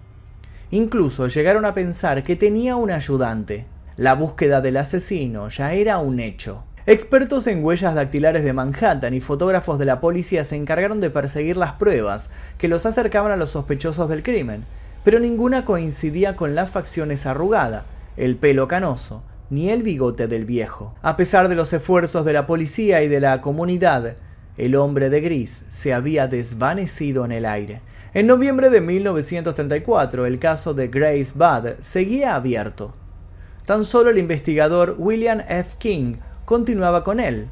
Incluso 0.71 1.27
llegaron 1.27 1.65
a 1.65 1.75
pensar 1.75 2.23
que 2.23 2.37
tenía 2.37 2.77
un 2.77 2.93
ayudante. 2.93 3.67
La 3.97 4.15
búsqueda 4.15 4.61
del 4.61 4.77
asesino 4.77 5.49
ya 5.49 5.73
era 5.73 5.99
un 5.99 6.21
hecho. 6.21 6.63
Expertos 6.87 7.49
en 7.49 7.65
huellas 7.65 7.97
dactilares 7.97 8.45
de 8.45 8.53
Manhattan 8.53 9.15
y 9.15 9.21
fotógrafos 9.21 9.81
de 9.81 9.85
la 9.85 10.01
policía 10.01 10.45
se 10.45 10.55
encargaron 10.55 11.01
de 11.01 11.11
perseguir 11.11 11.57
las 11.57 11.73
pruebas 11.73 12.31
que 12.57 12.69
los 12.69 12.87
acercaban 12.87 13.33
a 13.33 13.37
los 13.37 13.51
sospechosos 13.51 14.09
del 14.09 14.23
crimen 14.23 14.65
pero 15.05 15.21
ninguna 15.21 15.65
coincidía 15.65 16.37
con 16.37 16.55
las 16.55 16.71
facciones 16.71 17.27
arrugada, 17.27 17.85
el 18.17 18.37
pelo 18.37 18.69
canoso, 18.69 19.23
ni 19.51 19.71
el 19.71 19.83
bigote 19.83 20.27
del 20.27 20.45
viejo. 20.45 20.95
A 21.03 21.17
pesar 21.17 21.49
de 21.49 21.55
los 21.55 21.73
esfuerzos 21.73 22.25
de 22.25 22.33
la 22.33 22.47
policía 22.47 23.03
y 23.03 23.09
de 23.09 23.21
la 23.21 23.41
comunidad, 23.41 24.17
el 24.57 24.75
hombre 24.75 25.09
de 25.09 25.21
gris 25.21 25.65
se 25.69 25.95
había 25.95 26.27
desvanecido 26.27 27.25
en 27.25 27.33
el 27.33 27.47
aire. 27.47 27.81
En 28.13 28.27
noviembre 28.27 28.71
de 28.71 28.81
1934, 28.81 30.27
el 30.27 30.39
caso 30.39 30.75
de 30.75 30.89
Grace 30.89 31.33
Budd 31.35 31.81
seguía 31.81 32.35
abierto. 32.35 32.93
Tan 33.65 33.85
solo 33.85 34.11
el 34.11 34.19
investigador 34.19 34.97
William 34.99 35.41
F. 35.49 35.77
King 35.79 36.15
continuaba 36.45 37.05
con 37.05 37.21
él. 37.21 37.49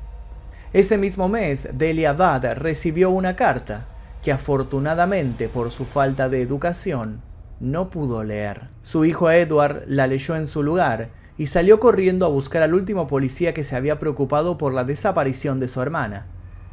Ese 0.72 0.98
mismo 0.98 1.28
mes, 1.28 1.68
Delia 1.74 2.12
Budd 2.12 2.44
recibió 2.56 3.10
una 3.10 3.36
carta 3.36 3.86
que 4.22 4.32
afortunadamente 4.32 5.48
por 5.48 5.70
su 5.70 5.84
falta 5.84 6.28
de 6.28 6.42
educación 6.42 7.22
no 7.60 7.90
pudo 7.90 8.24
leer. 8.24 8.68
Su 8.82 9.04
hijo 9.04 9.30
Edward 9.30 9.84
la 9.86 10.06
leyó 10.06 10.36
en 10.36 10.46
su 10.46 10.62
lugar 10.62 11.10
y 11.38 11.46
salió 11.46 11.80
corriendo 11.80 12.26
a 12.26 12.30
buscar 12.30 12.62
al 12.62 12.74
último 12.74 13.06
policía 13.06 13.54
que 13.54 13.64
se 13.64 13.76
había 13.76 13.98
preocupado 13.98 14.58
por 14.58 14.72
la 14.72 14.84
desaparición 14.84 15.60
de 15.60 15.68
su 15.68 15.80
hermana, 15.80 16.26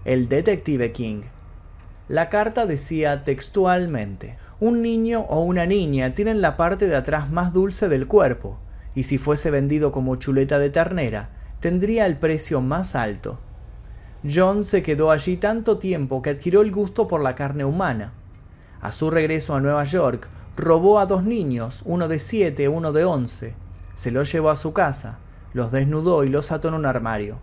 el 0.05 0.29
detective 0.29 0.91
King. 0.91 1.23
La 2.09 2.29
carta 2.29 2.65
decía 2.65 3.23
textualmente, 3.23 4.37
un 4.59 4.81
niño 4.81 5.21
o 5.29 5.41
una 5.41 5.65
niña 5.65 6.15
tienen 6.15 6.41
la 6.41 6.57
parte 6.57 6.87
de 6.87 6.95
atrás 6.95 7.29
más 7.29 7.53
dulce 7.53 7.89
del 7.89 8.07
cuerpo, 8.07 8.59
y 8.95 9.03
si 9.03 9.17
fuese 9.17 9.51
vendido 9.51 9.91
como 9.91 10.15
chuleta 10.17 10.59
de 10.59 10.69
ternera, 10.69 11.29
tendría 11.59 12.05
el 12.05 12.17
precio 12.17 12.61
más 12.61 12.95
alto. 12.95 13.39
John 14.29 14.63
se 14.63 14.83
quedó 14.83 15.11
allí 15.11 15.37
tanto 15.37 15.79
tiempo 15.79 16.21
que 16.21 16.29
adquirió 16.29 16.61
el 16.61 16.71
gusto 16.71 17.07
por 17.07 17.21
la 17.21 17.35
carne 17.35 17.65
humana. 17.65 18.13
A 18.79 18.91
su 18.91 19.09
regreso 19.09 19.55
a 19.55 19.61
Nueva 19.61 19.83
York, 19.83 20.29
robó 20.55 20.99
a 20.99 21.05
dos 21.05 21.23
niños, 21.23 21.81
uno 21.85 22.07
de 22.07 22.19
siete, 22.19 22.67
uno 22.69 22.91
de 22.91 23.05
once. 23.05 23.55
Se 23.95 24.11
los 24.11 24.31
llevó 24.31 24.49
a 24.49 24.55
su 24.55 24.73
casa, 24.73 25.17
los 25.53 25.71
desnudó 25.71 26.23
y 26.23 26.29
los 26.29 26.51
ató 26.51 26.67
en 26.67 26.75
un 26.75 26.85
armario. 26.85 27.37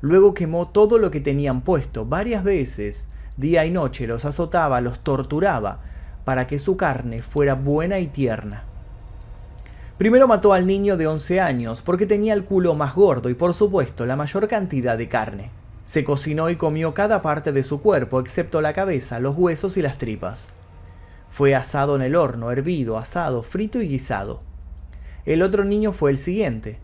Luego 0.00 0.34
quemó 0.34 0.68
todo 0.68 0.98
lo 0.98 1.10
que 1.10 1.20
tenían 1.20 1.62
puesto 1.62 2.04
varias 2.04 2.44
veces, 2.44 3.08
día 3.36 3.64
y 3.64 3.70
noche 3.70 4.06
los 4.06 4.24
azotaba, 4.24 4.80
los 4.80 5.00
torturaba, 5.00 5.80
para 6.24 6.46
que 6.46 6.58
su 6.58 6.76
carne 6.76 7.22
fuera 7.22 7.54
buena 7.54 7.98
y 7.98 8.06
tierna. 8.06 8.64
Primero 9.96 10.26
mató 10.26 10.52
al 10.52 10.66
niño 10.66 10.96
de 10.96 11.06
once 11.06 11.40
años 11.40 11.80
porque 11.80 12.06
tenía 12.06 12.34
el 12.34 12.44
culo 12.44 12.74
más 12.74 12.94
gordo 12.94 13.30
y 13.30 13.34
por 13.34 13.54
supuesto 13.54 14.06
la 14.06 14.16
mayor 14.16 14.48
cantidad 14.48 14.98
de 14.98 15.08
carne. 15.08 15.50
Se 15.84 16.02
cocinó 16.02 16.50
y 16.50 16.56
comió 16.56 16.94
cada 16.94 17.22
parte 17.22 17.52
de 17.52 17.62
su 17.62 17.80
cuerpo 17.80 18.18
excepto 18.18 18.60
la 18.60 18.72
cabeza, 18.72 19.20
los 19.20 19.36
huesos 19.36 19.76
y 19.76 19.82
las 19.82 19.98
tripas. 19.98 20.48
Fue 21.34 21.56
asado 21.56 21.96
en 21.96 22.02
el 22.02 22.14
horno, 22.14 22.52
hervido, 22.52 22.96
asado, 22.96 23.42
frito 23.42 23.82
y 23.82 23.88
guisado. 23.88 24.38
El 25.24 25.42
otro 25.42 25.64
niño 25.64 25.90
fue 25.90 26.12
el 26.12 26.16
siguiente. 26.16 26.78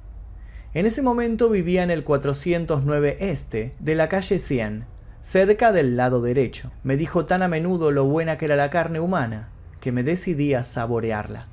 En 0.74 0.86
ese 0.86 1.02
momento 1.02 1.48
vivía 1.50 1.84
en 1.84 1.90
el 1.92 2.02
409 2.02 3.16
este 3.20 3.70
de 3.78 3.94
la 3.94 4.08
calle 4.08 4.40
100, 4.40 4.86
cerca 5.22 5.70
del 5.70 5.96
lado 5.96 6.20
derecho. 6.20 6.72
Me 6.82 6.96
dijo 6.96 7.26
tan 7.26 7.42
a 7.42 7.48
menudo 7.48 7.92
lo 7.92 8.06
buena 8.06 8.38
que 8.38 8.46
era 8.46 8.56
la 8.56 8.70
carne 8.70 8.98
humana, 8.98 9.50
que 9.80 9.92
me 9.92 10.02
decidí 10.02 10.52
a 10.54 10.64
saborearla. 10.64 11.46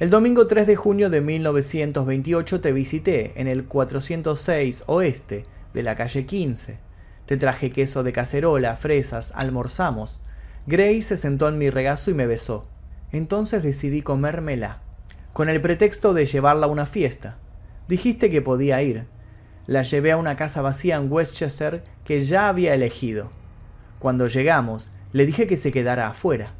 El 0.00 0.10
domingo 0.10 0.48
3 0.48 0.66
de 0.66 0.74
junio 0.74 1.10
de 1.10 1.20
1928 1.20 2.60
te 2.60 2.72
visité 2.72 3.34
en 3.36 3.46
el 3.46 3.66
406 3.66 4.82
oeste 4.88 5.44
de 5.74 5.82
la 5.84 5.94
calle 5.94 6.24
15. 6.24 6.80
Te 7.26 7.36
traje 7.36 7.70
queso 7.70 8.02
de 8.02 8.12
cacerola, 8.12 8.76
fresas, 8.76 9.30
almorzamos. 9.36 10.22
Grace 10.70 11.00
se 11.00 11.16
sentó 11.16 11.48
en 11.48 11.56
mi 11.56 11.70
regazo 11.70 12.10
y 12.10 12.14
me 12.14 12.26
besó. 12.26 12.68
Entonces 13.10 13.62
decidí 13.62 14.02
comérmela, 14.02 14.82
con 15.32 15.48
el 15.48 15.62
pretexto 15.62 16.12
de 16.12 16.26
llevarla 16.26 16.66
a 16.66 16.68
una 16.68 16.84
fiesta. 16.84 17.38
Dijiste 17.88 18.28
que 18.28 18.42
podía 18.42 18.82
ir. 18.82 19.06
La 19.66 19.82
llevé 19.82 20.12
a 20.12 20.18
una 20.18 20.36
casa 20.36 20.60
vacía 20.60 20.96
en 20.96 21.10
Westchester 21.10 21.84
que 22.04 22.22
ya 22.22 22.50
había 22.50 22.74
elegido. 22.74 23.30
Cuando 23.98 24.26
llegamos, 24.26 24.92
le 25.14 25.24
dije 25.24 25.46
que 25.46 25.56
se 25.56 25.72
quedara 25.72 26.06
afuera. 26.06 26.52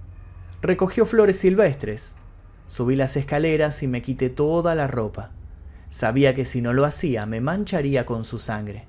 Recogió 0.62 1.04
flores 1.04 1.38
silvestres. 1.40 2.14
Subí 2.66 2.96
las 2.96 3.14
escaleras 3.14 3.82
y 3.82 3.88
me 3.88 4.00
quité 4.00 4.30
toda 4.30 4.74
la 4.74 4.86
ropa. 4.86 5.32
Sabía 5.90 6.34
que 6.34 6.46
si 6.46 6.62
no 6.62 6.72
lo 6.72 6.86
hacía 6.86 7.26
me 7.26 7.42
mancharía 7.42 8.06
con 8.06 8.24
su 8.24 8.38
sangre. 8.38 8.86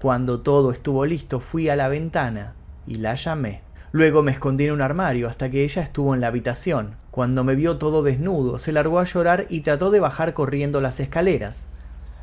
Cuando 0.00 0.40
todo 0.40 0.70
estuvo 0.70 1.04
listo 1.04 1.40
fui 1.40 1.68
a 1.68 1.74
la 1.74 1.88
ventana 1.88 2.54
y 2.86 2.94
la 2.94 3.16
llamé. 3.16 3.63
Luego 3.94 4.24
me 4.24 4.32
escondí 4.32 4.64
en 4.64 4.72
un 4.72 4.82
armario 4.82 5.28
hasta 5.28 5.52
que 5.52 5.62
ella 5.62 5.80
estuvo 5.80 6.14
en 6.14 6.20
la 6.20 6.26
habitación. 6.26 6.96
Cuando 7.12 7.44
me 7.44 7.54
vio 7.54 7.76
todo 7.76 8.02
desnudo, 8.02 8.58
se 8.58 8.72
largó 8.72 8.98
a 8.98 9.04
llorar 9.04 9.46
y 9.50 9.60
trató 9.60 9.92
de 9.92 10.00
bajar 10.00 10.34
corriendo 10.34 10.80
las 10.80 10.98
escaleras. 10.98 11.66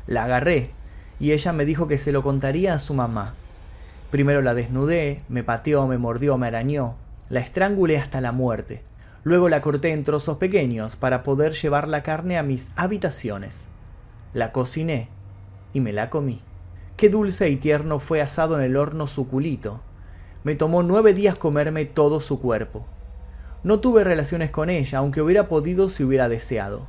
La 0.06 0.24
agarré 0.24 0.72
y 1.18 1.32
ella 1.32 1.54
me 1.54 1.64
dijo 1.64 1.88
que 1.88 1.96
se 1.96 2.12
lo 2.12 2.22
contaría 2.22 2.74
a 2.74 2.78
su 2.78 2.92
mamá. 2.92 3.36
Primero 4.10 4.42
la 4.42 4.52
desnudé, 4.52 5.22
me 5.30 5.44
pateó, 5.44 5.86
me 5.86 5.96
mordió, 5.96 6.36
me 6.36 6.48
arañó, 6.48 6.96
la 7.30 7.40
estrangulé 7.40 7.96
hasta 7.96 8.20
la 8.20 8.32
muerte. 8.32 8.82
Luego 9.24 9.48
la 9.48 9.62
corté 9.62 9.92
en 9.92 10.04
trozos 10.04 10.36
pequeños 10.36 10.96
para 10.96 11.22
poder 11.22 11.54
llevar 11.54 11.88
la 11.88 12.02
carne 12.02 12.36
a 12.36 12.42
mis 12.42 12.70
habitaciones. 12.76 13.64
La 14.34 14.52
cociné 14.52 15.08
y 15.72 15.80
me 15.80 15.94
la 15.94 16.10
comí. 16.10 16.42
Qué 16.98 17.08
dulce 17.08 17.48
y 17.48 17.56
tierno 17.56 17.98
fue 17.98 18.20
asado 18.20 18.58
en 18.58 18.62
el 18.62 18.76
horno 18.76 19.06
suculito. 19.06 19.80
Me 20.44 20.56
tomó 20.56 20.82
nueve 20.82 21.14
días 21.14 21.36
comerme 21.36 21.84
todo 21.84 22.20
su 22.20 22.40
cuerpo. 22.40 22.84
No 23.62 23.78
tuve 23.78 24.02
relaciones 24.02 24.50
con 24.50 24.70
ella, 24.70 24.98
aunque 24.98 25.22
hubiera 25.22 25.48
podido 25.48 25.88
si 25.88 26.02
hubiera 26.02 26.28
deseado. 26.28 26.86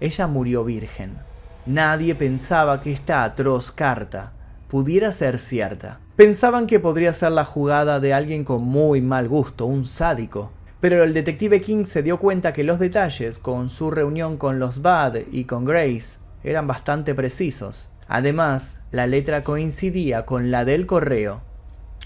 Ella 0.00 0.26
murió 0.26 0.64
virgen. 0.64 1.18
Nadie 1.66 2.14
pensaba 2.14 2.80
que 2.80 2.92
esta 2.92 3.24
atroz 3.24 3.70
carta 3.70 4.32
pudiera 4.68 5.12
ser 5.12 5.38
cierta. 5.38 6.00
Pensaban 6.16 6.66
que 6.66 6.80
podría 6.80 7.12
ser 7.12 7.32
la 7.32 7.44
jugada 7.44 8.00
de 8.00 8.14
alguien 8.14 8.44
con 8.44 8.62
muy 8.64 9.00
mal 9.00 9.28
gusto, 9.28 9.66
un 9.66 9.84
sádico. 9.84 10.50
Pero 10.80 11.04
el 11.04 11.14
detective 11.14 11.60
King 11.60 11.84
se 11.84 12.02
dio 12.02 12.18
cuenta 12.18 12.52
que 12.52 12.64
los 12.64 12.78
detalles 12.78 13.38
con 13.38 13.68
su 13.68 13.90
reunión 13.90 14.36
con 14.36 14.58
los 14.58 14.82
Bad 14.82 15.16
y 15.30 15.44
con 15.44 15.64
Grace 15.64 16.18
eran 16.42 16.66
bastante 16.66 17.14
precisos. 17.14 17.90
Además, 18.08 18.78
la 18.90 19.06
letra 19.06 19.44
coincidía 19.44 20.26
con 20.26 20.50
la 20.50 20.64
del 20.64 20.86
correo. 20.86 21.42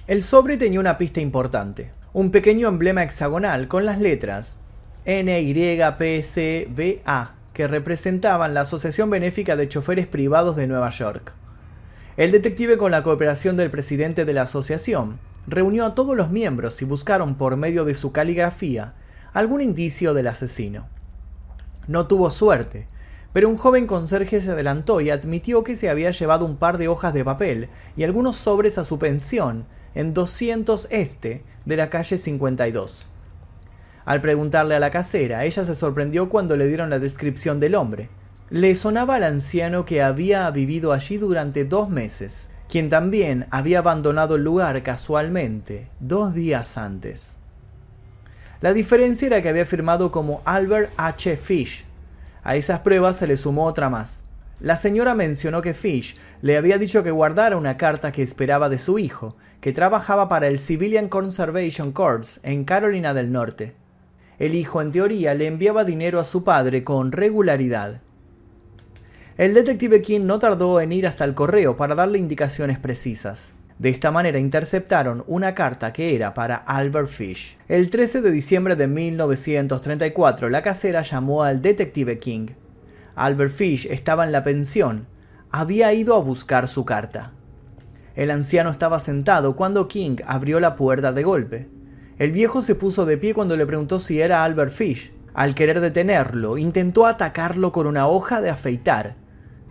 El 0.09 0.23
sobre 0.23 0.57
tenía 0.57 0.81
una 0.81 0.97
pista 0.97 1.21
importante, 1.21 1.91
un 2.15 2.31
pequeño 2.31 2.69
emblema 2.69 3.03
hexagonal 3.03 3.69
con 3.69 3.85
las 3.85 4.01
letras 4.01 4.59
NYPCBA 5.05 5.75
que 7.53 7.69
representaban 7.69 8.55
la 8.55 8.63
Asociación 8.63 9.11
Benéfica 9.11 9.55
de 9.57 9.69
Choferes 9.69 10.07
Privados 10.07 10.57
de 10.57 10.67
Nueva 10.67 10.89
York. 10.91 11.35
El 12.17 12.33
detective, 12.33 12.79
con 12.79 12.91
la 12.91 13.03
cooperación 13.03 13.57
del 13.57 13.71
presidente 13.71 14.25
de 14.25 14.33
la 14.33 14.43
asociación, 14.43 15.19
reunió 15.47 15.85
a 15.85 15.95
todos 15.95 16.17
los 16.17 16.31
miembros 16.31 16.81
y 16.83 16.85
buscaron 16.85 17.35
por 17.35 17.57
medio 17.57 17.85
de 17.85 17.95
su 17.95 18.11
caligrafía 18.13 18.95
algún 19.33 19.61
indicio 19.61 20.15
del 20.15 20.29
asesino. 20.29 20.87
No 21.87 22.07
tuvo 22.07 22.31
suerte, 22.31 22.87
pero 23.33 23.49
un 23.49 23.57
joven 23.57 23.87
conserje 23.87 24.41
se 24.41 24.51
adelantó 24.51 25.01
y 25.01 25.11
admitió 25.11 25.65
que 25.65 25.77
se 25.77 25.91
había 25.91 26.11
llevado 26.11 26.45
un 26.47 26.57
par 26.57 26.79
de 26.79 26.89
hojas 26.89 27.13
de 27.15 27.25
papel 27.25 27.69
y 27.97 28.05
algunos 28.05 28.37
sobres 28.37 28.79
a 28.79 28.85
su 28.85 28.99
pensión 28.99 29.67
en 29.99 30.15
200 30.15 30.87
este 30.93 31.43
de 31.65 31.77
la 31.77 31.91
calle 31.91 32.19
52. 32.19 33.05
Al 34.05 34.21
preguntarle 34.21 34.77
a 34.77 34.79
la 34.79 34.93
casera, 34.93 35.45
ella 35.45 35.65
se 35.65 35.75
sorprendió 35.75 36.29
cuando 36.29 36.57
le 36.57 36.69
dieron 36.69 36.89
la 36.89 37.01
descripción 37.01 37.59
del 37.59 37.75
hombre. 37.75 38.09
Le 38.49 38.77
sonaba 38.77 39.17
al 39.17 39.25
anciano 39.25 39.85
que 39.85 40.01
había 40.01 40.49
vivido 40.53 40.93
allí 40.93 41.17
durante 41.17 41.65
dos 41.65 41.91
meses, 41.91 42.49
quien 42.69 42.91
también 42.91 43.49
había 43.51 43.81
abandonado 43.81 44.37
el 44.37 44.45
lugar 44.45 44.81
casualmente 44.85 45.89
dos 45.99 46.33
días 46.33 46.79
antes. 46.79 47.37
La 48.61 48.73
diferencia 48.73 49.27
era 49.27 49.43
que 49.43 49.49
había 49.49 49.67
firmado 49.67 50.13
como 50.13 50.43
Albert 50.45 50.93
H. 50.97 51.37
Fish. 51.37 51.87
A 52.45 52.55
esas 52.55 52.81
pruebas 52.81 53.17
se 53.17 53.27
le 53.27 53.37
sumó 53.37 53.65
otra 53.65 53.91
más. 53.91 54.29
La 54.61 54.77
señora 54.77 55.15
mencionó 55.15 55.63
que 55.63 55.73
Fish 55.73 56.17
le 56.43 56.57
había 56.57 56.79
dicho 56.79 57.05
que 57.05 57.13
guardara 57.13 57.57
una 57.57 57.77
carta 57.77 58.11
que 58.11 58.23
esperaba 58.25 58.69
de 58.69 58.81
su 58.81 58.99
hijo, 58.99 59.37
que 59.61 59.73
trabajaba 59.73 60.29
para 60.29 60.47
el 60.47 60.59
Civilian 60.59 61.09
Conservation 61.09 61.93
Corps 61.93 62.41
en 62.43 62.65
Carolina 62.65 63.15
del 63.15 63.33
Norte. 63.33 63.75
El 64.39 64.55
hijo, 64.55 64.81
en 64.81 64.93
teoría, 64.93 65.35
le 65.35 65.47
enviaba 65.47 65.85
dinero 65.85 66.21
a 66.21 66.25
su 66.25 66.45
padre 66.45 66.85
con 66.85 67.11
regularidad. 67.11 68.01
El 69.37 69.55
detective 69.55 70.03
King 70.03 70.23
no 70.25 70.39
tardó 70.39 70.81
en 70.81 70.93
ir 70.93 71.07
hasta 71.07 71.25
el 71.25 71.35
correo 71.35 71.77
para 71.77 71.95
darle 71.95 72.19
indicaciones 72.19 72.79
precisas. 72.79 73.53
De 73.79 73.89
esta 73.91 74.11
manera 74.11 74.41
interceptaron 74.41 75.23
una 75.29 75.55
carta 75.55 75.93
que 75.93 76.17
era 76.17 76.35
para 76.35 76.57
Albert 76.57 77.09
Fish. 77.09 77.57
El 77.69 77.91
13 77.91 78.23
de 78.23 78.33
diciembre 78.33 78.75
de 78.75 78.89
1934, 78.89 80.49
la 80.49 80.63
casera 80.63 81.03
llamó 81.03 81.45
al 81.45 81.63
detective 81.63 82.19
King. 82.19 82.49
Albert 83.15 83.53
Fish 83.53 83.87
estaba 83.87 84.25
en 84.25 84.33
la 84.33 84.43
pensión. 84.43 85.07
Había 85.51 85.93
ido 85.93 86.17
a 86.17 86.21
buscar 86.21 86.67
su 86.67 86.85
carta. 86.85 87.33
El 88.19 88.33
anciano 88.33 88.71
estaba 88.71 88.99
sentado 88.99 89.55
cuando 89.55 89.87
King 89.87 90.17
abrió 90.27 90.59
la 90.59 90.75
puerta 90.75 91.13
de 91.13 91.23
golpe. 91.23 91.69
El 92.19 92.33
viejo 92.33 92.63
se 92.63 92.75
puso 92.75 93.07
de 93.07 93.17
pie 93.17 93.33
cuando 93.33 93.57
le 93.57 93.65
preguntó 93.65 94.01
si 94.01 94.21
era 94.21 94.43
Albert 94.43 94.73
Fish. 94.73 95.13
Al 95.35 95.55
querer 95.55 95.79
detenerlo, 95.79 96.59
intentó 96.59 97.07
atacarlo 97.07 97.71
con 97.71 97.87
una 97.87 98.09
hoja 98.09 98.41
de 98.41 98.51
afeitar, 98.51 99.15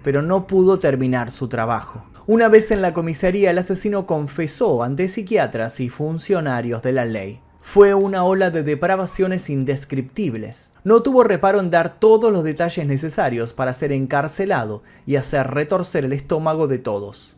pero 0.02 0.22
no 0.22 0.48
pudo 0.48 0.80
terminar 0.80 1.30
su 1.30 1.50
trabajo. 1.50 2.06
Una 2.26 2.48
vez 2.48 2.72
en 2.72 2.82
la 2.82 2.94
comisaría, 2.94 3.52
el 3.52 3.58
asesino 3.58 4.06
confesó 4.06 4.82
ante 4.82 5.10
psiquiatras 5.10 5.82
y 5.82 5.90
funcionarios 5.90 6.82
de 6.82 6.94
la 6.94 7.04
ley. 7.04 7.42
Fue 7.62 7.94
una 7.96 8.24
ola 8.24 8.50
de 8.50 8.64
depravaciones 8.64 9.50
indescriptibles. 9.50 10.72
No 10.86 11.02
tuvo 11.02 11.26
reparo 11.26 11.60
en 11.60 11.70
dar 11.70 12.00
todos 12.00 12.32
los 12.32 12.46
detalles 12.46 12.88
necesarios 12.88 13.54
para 13.54 13.74
ser 13.74 13.92
encarcelado 13.92 14.84
y 15.06 15.18
hacer 15.18 15.48
retorcer 15.48 16.06
el 16.06 16.14
estómago 16.14 16.70
de 16.70 16.78
todos. 16.78 17.37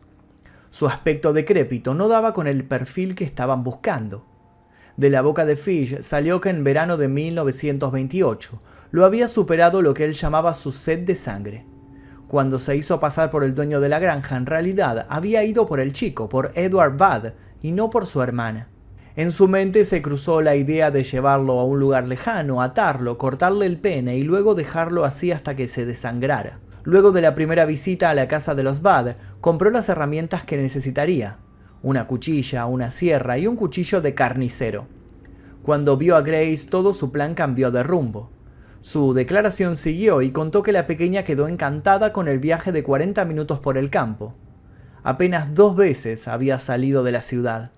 Su 0.70 0.86
aspecto 0.86 1.32
decrépito 1.32 1.94
no 1.94 2.08
daba 2.08 2.32
con 2.32 2.46
el 2.46 2.64
perfil 2.64 3.14
que 3.14 3.24
estaban 3.24 3.64
buscando. 3.64 4.24
De 4.96 5.10
la 5.10 5.20
boca 5.20 5.44
de 5.44 5.56
Fish 5.56 6.02
salió 6.02 6.40
que 6.40 6.50
en 6.50 6.62
verano 6.62 6.96
de 6.96 7.08
1928 7.08 8.58
lo 8.92 9.04
había 9.04 9.28
superado 9.28 9.82
lo 9.82 9.94
que 9.94 10.04
él 10.04 10.12
llamaba 10.12 10.54
su 10.54 10.72
sed 10.72 11.00
de 11.00 11.16
sangre. 11.16 11.66
Cuando 12.28 12.60
se 12.60 12.76
hizo 12.76 13.00
pasar 13.00 13.30
por 13.30 13.42
el 13.42 13.56
dueño 13.56 13.80
de 13.80 13.88
la 13.88 13.98
granja, 13.98 14.36
en 14.36 14.46
realidad 14.46 15.06
había 15.08 15.42
ido 15.42 15.66
por 15.66 15.80
el 15.80 15.92
chico, 15.92 16.28
por 16.28 16.52
Edward 16.54 16.96
Budd, 16.96 17.32
y 17.60 17.72
no 17.72 17.90
por 17.90 18.06
su 18.06 18.22
hermana. 18.22 18.68
En 19.16 19.32
su 19.32 19.48
mente 19.48 19.84
se 19.84 20.00
cruzó 20.00 20.40
la 20.40 20.54
idea 20.54 20.92
de 20.92 21.02
llevarlo 21.02 21.58
a 21.58 21.64
un 21.64 21.80
lugar 21.80 22.06
lejano, 22.06 22.62
atarlo, 22.62 23.18
cortarle 23.18 23.66
el 23.66 23.80
pene 23.80 24.16
y 24.16 24.22
luego 24.22 24.54
dejarlo 24.54 25.04
así 25.04 25.32
hasta 25.32 25.56
que 25.56 25.66
se 25.66 25.84
desangrara. 25.84 26.60
Luego 26.84 27.12
de 27.12 27.22
la 27.22 27.34
primera 27.34 27.66
visita 27.66 28.10
a 28.10 28.14
la 28.14 28.28
casa 28.28 28.54
de 28.54 28.62
los 28.62 28.82
Bad, 28.82 29.16
compró 29.40 29.70
las 29.70 29.88
herramientas 29.88 30.44
que 30.44 30.56
necesitaría, 30.56 31.38
una 31.82 32.06
cuchilla, 32.06 32.66
una 32.66 32.90
sierra 32.90 33.38
y 33.38 33.46
un 33.46 33.56
cuchillo 33.56 34.00
de 34.00 34.14
carnicero. 34.14 34.86
Cuando 35.62 35.96
vio 35.96 36.16
a 36.16 36.22
Grace 36.22 36.66
todo 36.70 36.94
su 36.94 37.12
plan 37.12 37.34
cambió 37.34 37.70
de 37.70 37.82
rumbo. 37.82 38.30
Su 38.80 39.12
declaración 39.12 39.76
siguió 39.76 40.22
y 40.22 40.30
contó 40.30 40.62
que 40.62 40.72
la 40.72 40.86
pequeña 40.86 41.22
quedó 41.22 41.48
encantada 41.48 42.14
con 42.14 42.28
el 42.28 42.38
viaje 42.38 42.72
de 42.72 42.82
40 42.82 43.24
minutos 43.26 43.58
por 43.58 43.76
el 43.76 43.90
campo. 43.90 44.34
Apenas 45.02 45.54
dos 45.54 45.76
veces 45.76 46.28
había 46.28 46.58
salido 46.58 47.02
de 47.02 47.12
la 47.12 47.20
ciudad. 47.20 47.72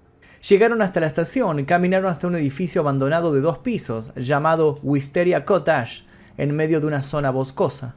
Llegaron 0.49 0.83
hasta 0.83 1.01
la 1.01 1.07
estación 1.07 1.59
y 1.61 1.65
caminaron 1.65 2.11
hasta 2.11 2.27
un 2.27 2.35
edificio 2.35 2.81
abandonado 2.81 3.33
de 3.33 3.41
dos 3.41 3.59
pisos 3.59 4.13
llamado 4.15 4.79
Wisteria 4.83 5.45
Cottage, 5.45 6.05
en 6.37 6.55
medio 6.55 6.81
de 6.81 6.87
una 6.87 7.03
zona 7.03 7.31
boscosa. 7.31 7.95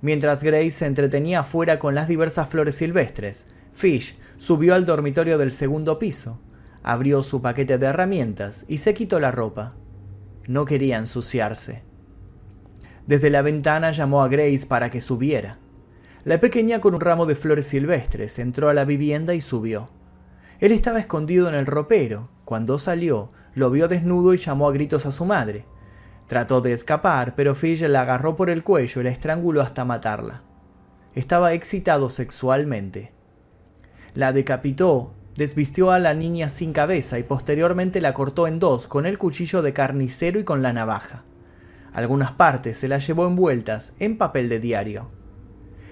Mientras 0.00 0.42
Grace 0.42 0.70
se 0.70 0.86
entretenía 0.86 1.40
afuera 1.40 1.78
con 1.78 1.94
las 1.94 2.08
diversas 2.08 2.48
flores 2.48 2.76
silvestres, 2.76 3.46
Fish 3.72 4.16
subió 4.36 4.74
al 4.74 4.86
dormitorio 4.86 5.38
del 5.38 5.52
segundo 5.52 5.98
piso, 5.98 6.40
abrió 6.82 7.22
su 7.22 7.42
paquete 7.42 7.78
de 7.78 7.86
herramientas 7.86 8.64
y 8.68 8.78
se 8.78 8.94
quitó 8.94 9.20
la 9.20 9.32
ropa. 9.32 9.74
No 10.46 10.64
quería 10.64 10.98
ensuciarse. 10.98 11.82
Desde 13.06 13.30
la 13.30 13.42
ventana 13.42 13.90
llamó 13.90 14.22
a 14.22 14.28
Grace 14.28 14.66
para 14.68 14.90
que 14.90 15.00
subiera. 15.00 15.58
La 16.24 16.40
pequeña 16.40 16.80
con 16.80 16.94
un 16.94 17.00
ramo 17.00 17.26
de 17.26 17.34
flores 17.34 17.66
silvestres 17.66 18.38
entró 18.38 18.68
a 18.68 18.74
la 18.74 18.84
vivienda 18.84 19.34
y 19.34 19.40
subió. 19.40 19.90
Él 20.60 20.72
estaba 20.72 20.98
escondido 20.98 21.48
en 21.48 21.54
el 21.54 21.66
ropero. 21.66 22.28
Cuando 22.44 22.78
salió, 22.78 23.28
lo 23.54 23.70
vio 23.70 23.88
desnudo 23.88 24.34
y 24.34 24.38
llamó 24.38 24.68
a 24.68 24.72
gritos 24.72 25.06
a 25.06 25.12
su 25.12 25.24
madre. 25.24 25.64
Trató 26.28 26.60
de 26.60 26.74
escapar, 26.74 27.34
pero 27.34 27.54
Fish 27.54 27.82
la 27.82 28.02
agarró 28.02 28.36
por 28.36 28.50
el 28.50 28.62
cuello 28.62 29.00
y 29.00 29.04
la 29.04 29.10
estranguló 29.10 29.62
hasta 29.62 29.86
matarla. 29.86 30.42
Estaba 31.14 31.54
excitado 31.54 32.10
sexualmente. 32.10 33.12
La 34.14 34.32
decapitó, 34.32 35.14
desvistió 35.36 35.90
a 35.90 35.98
la 35.98 36.12
niña 36.12 36.50
sin 36.50 36.74
cabeza 36.74 37.18
y 37.18 37.22
posteriormente 37.22 38.02
la 38.02 38.12
cortó 38.12 38.46
en 38.46 38.58
dos 38.58 38.86
con 38.86 39.06
el 39.06 39.16
cuchillo 39.16 39.62
de 39.62 39.72
carnicero 39.72 40.38
y 40.38 40.44
con 40.44 40.62
la 40.62 40.74
navaja. 40.74 41.24
Algunas 41.94 42.32
partes 42.32 42.76
se 42.76 42.88
las 42.88 43.06
llevó 43.06 43.26
envueltas 43.26 43.94
en 43.98 44.18
papel 44.18 44.50
de 44.50 44.60
diario. 44.60 45.10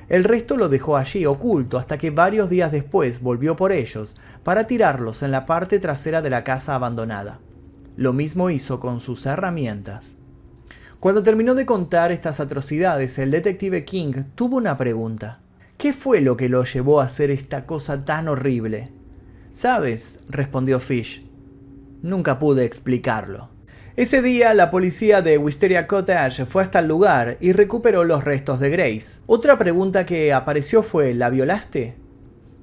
El 0.08 0.22
resto 0.22 0.56
lo 0.56 0.68
dejó 0.68 0.98
allí 0.98 1.24
oculto 1.24 1.78
hasta 1.78 1.96
que 1.96 2.10
varios 2.10 2.50
días 2.50 2.70
después 2.70 3.22
volvió 3.22 3.56
por 3.56 3.72
ellos 3.72 4.16
para 4.44 4.66
tirarlos 4.66 5.22
en 5.22 5.30
la 5.30 5.46
parte 5.46 5.78
trasera 5.78 6.20
de 6.20 6.30
la 6.30 6.44
casa 6.44 6.74
abandonada. 6.74 7.40
Lo 7.96 8.12
mismo 8.12 8.50
hizo 8.50 8.78
con 8.78 9.00
sus 9.00 9.24
herramientas. 9.24 10.16
Cuando 11.00 11.22
terminó 11.22 11.54
de 11.54 11.66
contar 11.66 12.10
estas 12.10 12.40
atrocidades, 12.40 13.18
el 13.18 13.30
detective 13.30 13.84
King 13.84 14.24
tuvo 14.34 14.56
una 14.56 14.78
pregunta. 14.78 15.40
¿Qué 15.76 15.92
fue 15.92 16.22
lo 16.22 16.38
que 16.38 16.48
lo 16.48 16.64
llevó 16.64 17.00
a 17.00 17.04
hacer 17.04 17.30
esta 17.30 17.66
cosa 17.66 18.06
tan 18.06 18.28
horrible? 18.28 18.90
Sabes, 19.52 20.20
respondió 20.28 20.80
Fish. 20.80 21.26
Nunca 22.00 22.38
pude 22.38 22.64
explicarlo. 22.64 23.50
Ese 23.96 24.22
día 24.22 24.54
la 24.54 24.70
policía 24.70 25.20
de 25.20 25.36
Wisteria 25.36 25.86
Cottage 25.86 26.46
fue 26.46 26.62
hasta 26.62 26.78
el 26.78 26.88
lugar 26.88 27.36
y 27.40 27.52
recuperó 27.52 28.04
los 28.04 28.24
restos 28.24 28.58
de 28.58 28.70
Grace. 28.70 29.20
Otra 29.26 29.58
pregunta 29.58 30.06
que 30.06 30.32
apareció 30.32 30.82
fue 30.82 31.12
¿la 31.12 31.28
violaste? 31.28 31.94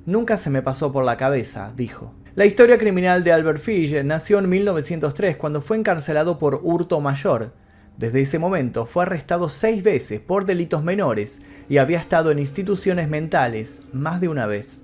Nunca 0.07 0.37
se 0.37 0.49
me 0.49 0.63
pasó 0.63 0.91
por 0.91 1.05
la 1.05 1.17
cabeza, 1.17 1.71
dijo. 1.77 2.13
La 2.33 2.45
historia 2.45 2.79
criminal 2.79 3.23
de 3.23 3.31
Albert 3.31 3.59
Fish 3.59 4.03
nació 4.03 4.39
en 4.39 4.49
1903 4.49 5.37
cuando 5.37 5.61
fue 5.61 5.77
encarcelado 5.77 6.39
por 6.39 6.61
hurto 6.63 6.99
mayor 6.99 7.53
desde 7.97 8.21
ese 8.21 8.39
momento 8.39 8.85
fue 8.85 9.03
arrestado 9.03 9.49
seis 9.49 9.83
veces 9.83 10.19
por 10.19 10.45
delitos 10.45 10.83
menores 10.83 11.41
y 11.69 11.77
había 11.77 11.99
estado 11.99 12.31
en 12.31 12.39
instituciones 12.39 13.07
mentales 13.07 13.81
más 13.93 14.19
de 14.19 14.29
una 14.29 14.47
vez. 14.47 14.81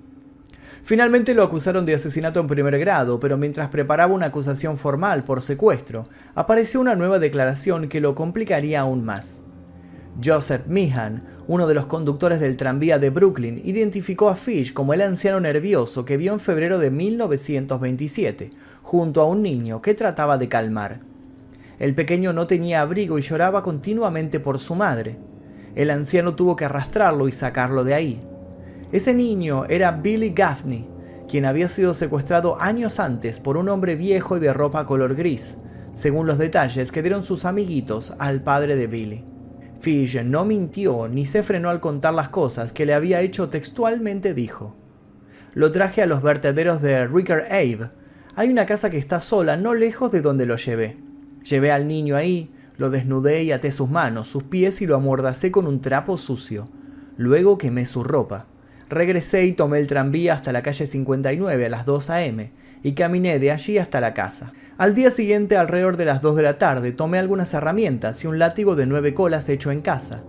Finalmente 0.82 1.34
lo 1.34 1.42
acusaron 1.42 1.84
de 1.84 1.94
asesinato 1.94 2.40
en 2.40 2.46
primer 2.46 2.78
grado, 2.78 3.20
pero 3.20 3.36
mientras 3.36 3.68
preparaba 3.68 4.14
una 4.14 4.26
acusación 4.26 4.78
formal 4.78 5.24
por 5.24 5.42
secuestro, 5.42 6.04
apareció 6.34 6.80
una 6.80 6.94
nueva 6.94 7.18
declaración 7.18 7.88
que 7.88 8.00
lo 8.00 8.14
complicaría 8.14 8.80
aún 8.80 9.04
más. 9.04 9.42
Joseph 10.22 10.66
Meehan, 10.66 11.24
uno 11.46 11.66
de 11.66 11.74
los 11.74 11.86
conductores 11.86 12.40
del 12.40 12.56
tranvía 12.56 12.98
de 12.98 13.10
Brooklyn, 13.10 13.60
identificó 13.64 14.28
a 14.28 14.36
Fish 14.36 14.72
como 14.72 14.94
el 14.94 15.00
anciano 15.00 15.40
nervioso 15.40 16.04
que 16.04 16.16
vio 16.16 16.32
en 16.32 16.40
febrero 16.40 16.78
de 16.78 16.90
1927, 16.90 18.50
junto 18.82 19.20
a 19.20 19.26
un 19.26 19.42
niño 19.42 19.82
que 19.82 19.94
trataba 19.94 20.38
de 20.38 20.48
calmar. 20.48 21.09
El 21.80 21.94
pequeño 21.94 22.34
no 22.34 22.46
tenía 22.46 22.82
abrigo 22.82 23.18
y 23.18 23.22
lloraba 23.22 23.62
continuamente 23.62 24.38
por 24.38 24.58
su 24.58 24.74
madre. 24.74 25.16
El 25.74 25.90
anciano 25.90 26.36
tuvo 26.36 26.54
que 26.54 26.66
arrastrarlo 26.66 27.26
y 27.26 27.32
sacarlo 27.32 27.84
de 27.84 27.94
ahí. 27.94 28.20
Ese 28.92 29.14
niño 29.14 29.64
era 29.64 29.90
Billy 29.90 30.28
Gaffney, 30.28 30.86
quien 31.26 31.46
había 31.46 31.68
sido 31.68 31.94
secuestrado 31.94 32.60
años 32.60 33.00
antes 33.00 33.40
por 33.40 33.56
un 33.56 33.70
hombre 33.70 33.96
viejo 33.96 34.36
y 34.36 34.40
de 34.40 34.52
ropa 34.52 34.84
color 34.84 35.14
gris, 35.14 35.56
según 35.94 36.26
los 36.26 36.36
detalles 36.36 36.92
que 36.92 37.00
dieron 37.00 37.24
sus 37.24 37.46
amiguitos 37.46 38.12
al 38.18 38.42
padre 38.42 38.76
de 38.76 38.86
Billy. 38.86 39.24
Fish 39.80 40.22
no 40.22 40.44
mintió 40.44 41.08
ni 41.08 41.24
se 41.24 41.42
frenó 41.42 41.70
al 41.70 41.80
contar 41.80 42.12
las 42.12 42.28
cosas 42.28 42.74
que 42.74 42.84
le 42.84 42.92
había 42.92 43.22
hecho 43.22 43.48
textualmente 43.48 44.34
dijo. 44.34 44.76
Lo 45.54 45.72
traje 45.72 46.02
a 46.02 46.06
los 46.06 46.20
vertederos 46.20 46.82
de 46.82 47.06
Ricker 47.06 47.46
Abe. 47.50 47.88
Hay 48.36 48.50
una 48.50 48.66
casa 48.66 48.90
que 48.90 48.98
está 48.98 49.22
sola 49.22 49.56
no 49.56 49.72
lejos 49.72 50.12
de 50.12 50.20
donde 50.20 50.44
lo 50.44 50.56
llevé. 50.56 51.09
Llevé 51.42 51.72
al 51.72 51.88
niño 51.88 52.16
ahí, 52.16 52.50
lo 52.76 52.90
desnudé 52.90 53.42
y 53.42 53.52
até 53.52 53.72
sus 53.72 53.90
manos, 53.90 54.28
sus 54.28 54.44
pies 54.44 54.80
y 54.80 54.86
lo 54.86 54.96
amordacé 54.96 55.50
con 55.50 55.66
un 55.66 55.80
trapo 55.80 56.16
sucio. 56.16 56.68
Luego 57.16 57.58
quemé 57.58 57.86
su 57.86 58.04
ropa. 58.04 58.46
Regresé 58.88 59.44
y 59.44 59.52
tomé 59.52 59.78
el 59.78 59.86
tranvía 59.86 60.34
hasta 60.34 60.52
la 60.52 60.62
calle 60.62 60.86
59 60.86 61.66
a 61.66 61.68
las 61.68 61.86
2 61.86 62.10
a.m. 62.10 62.50
y 62.82 62.92
caminé 62.92 63.38
de 63.38 63.52
allí 63.52 63.78
hasta 63.78 64.00
la 64.00 64.14
casa. 64.14 64.52
Al 64.78 64.94
día 64.96 65.10
siguiente, 65.10 65.56
alrededor 65.56 65.96
de 65.96 66.06
las 66.06 66.22
2 66.22 66.34
de 66.36 66.42
la 66.42 66.58
tarde, 66.58 66.90
tomé 66.90 67.18
algunas 67.18 67.54
herramientas 67.54 68.24
y 68.24 68.26
un 68.26 68.38
látigo 68.40 68.74
de 68.74 68.86
nueve 68.86 69.14
colas 69.14 69.48
hecho 69.48 69.70
en 69.70 69.80
casa. 69.80 70.24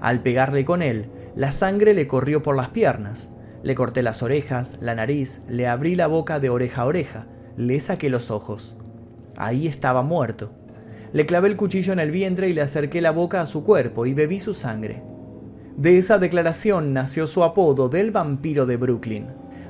Al 0.00 0.20
pegarle 0.20 0.64
con 0.64 0.80
él, 0.80 1.10
la 1.36 1.52
sangre 1.52 1.92
le 1.92 2.06
corrió 2.06 2.42
por 2.42 2.56
las 2.56 2.68
piernas. 2.70 3.28
Le 3.62 3.74
corté 3.74 4.02
las 4.02 4.22
orejas, 4.22 4.78
la 4.80 4.94
nariz, 4.94 5.42
le 5.48 5.66
abrí 5.66 5.94
la 5.94 6.06
boca 6.06 6.40
de 6.40 6.48
oreja 6.48 6.82
a 6.82 6.86
oreja, 6.86 7.26
le 7.58 7.78
saqué 7.80 8.08
los 8.08 8.30
ojos. 8.30 8.77
Ahí 9.40 9.68
estaba 9.68 10.02
muerto. 10.02 10.50
Le 11.12 11.24
clavé 11.24 11.48
el 11.48 11.56
cuchillo 11.56 11.92
en 11.92 12.00
el 12.00 12.10
vientre 12.10 12.48
y 12.48 12.52
le 12.52 12.60
acerqué 12.60 13.00
la 13.00 13.12
boca 13.12 13.40
a 13.40 13.46
su 13.46 13.62
cuerpo 13.62 14.04
y 14.04 14.12
bebí 14.12 14.40
su 14.40 14.52
sangre. 14.52 15.00
De 15.76 15.96
esa 15.96 16.18
declaración 16.18 16.92
nació 16.92 17.28
su 17.28 17.44
apodo 17.44 17.88
del 17.88 18.10
vampiro 18.10 18.66
de 18.66 18.76
Brooklyn. 18.76 19.28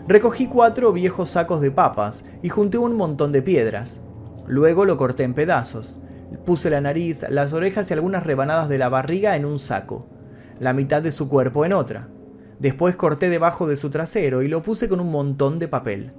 Recogí 0.09 0.47
cuatro 0.47 0.91
viejos 0.95 1.29
sacos 1.29 1.61
de 1.61 1.71
papas 1.71 2.25
y 2.43 2.49
junté 2.49 2.79
un 2.79 2.97
montón 2.97 3.31
de 3.31 3.43
piedras. 3.43 4.01
Luego 4.47 4.87
lo 4.87 4.97
corté 4.97 5.25
en 5.25 5.35
pedazos. 5.35 6.01
Puse 6.47 6.71
la 6.71 6.81
nariz, 6.81 7.27
las 7.29 7.53
orejas 7.53 7.91
y 7.91 7.93
algunas 7.93 8.25
rebanadas 8.25 8.71
de 8.71 8.79
la 8.79 8.89
barriga 8.89 9.37
en 9.37 9.45
un 9.45 9.59
saco, 9.59 10.07
la 10.61 10.73
mitad 10.73 11.03
de 11.03 11.13
su 11.13 11.29
cuerpo 11.29 11.67
en 11.67 11.75
otra. 11.75 12.09
Después 12.59 12.97
corté 12.97 13.29
debajo 13.29 13.67
de 13.67 13.77
su 13.77 13.91
trasero 13.91 14.41
y 14.41 14.49
lo 14.49 14.63
puse 14.63 14.89
con 14.89 15.01
un 15.01 15.11
montón 15.11 15.59
de 15.59 15.69
papel. 15.69 16.13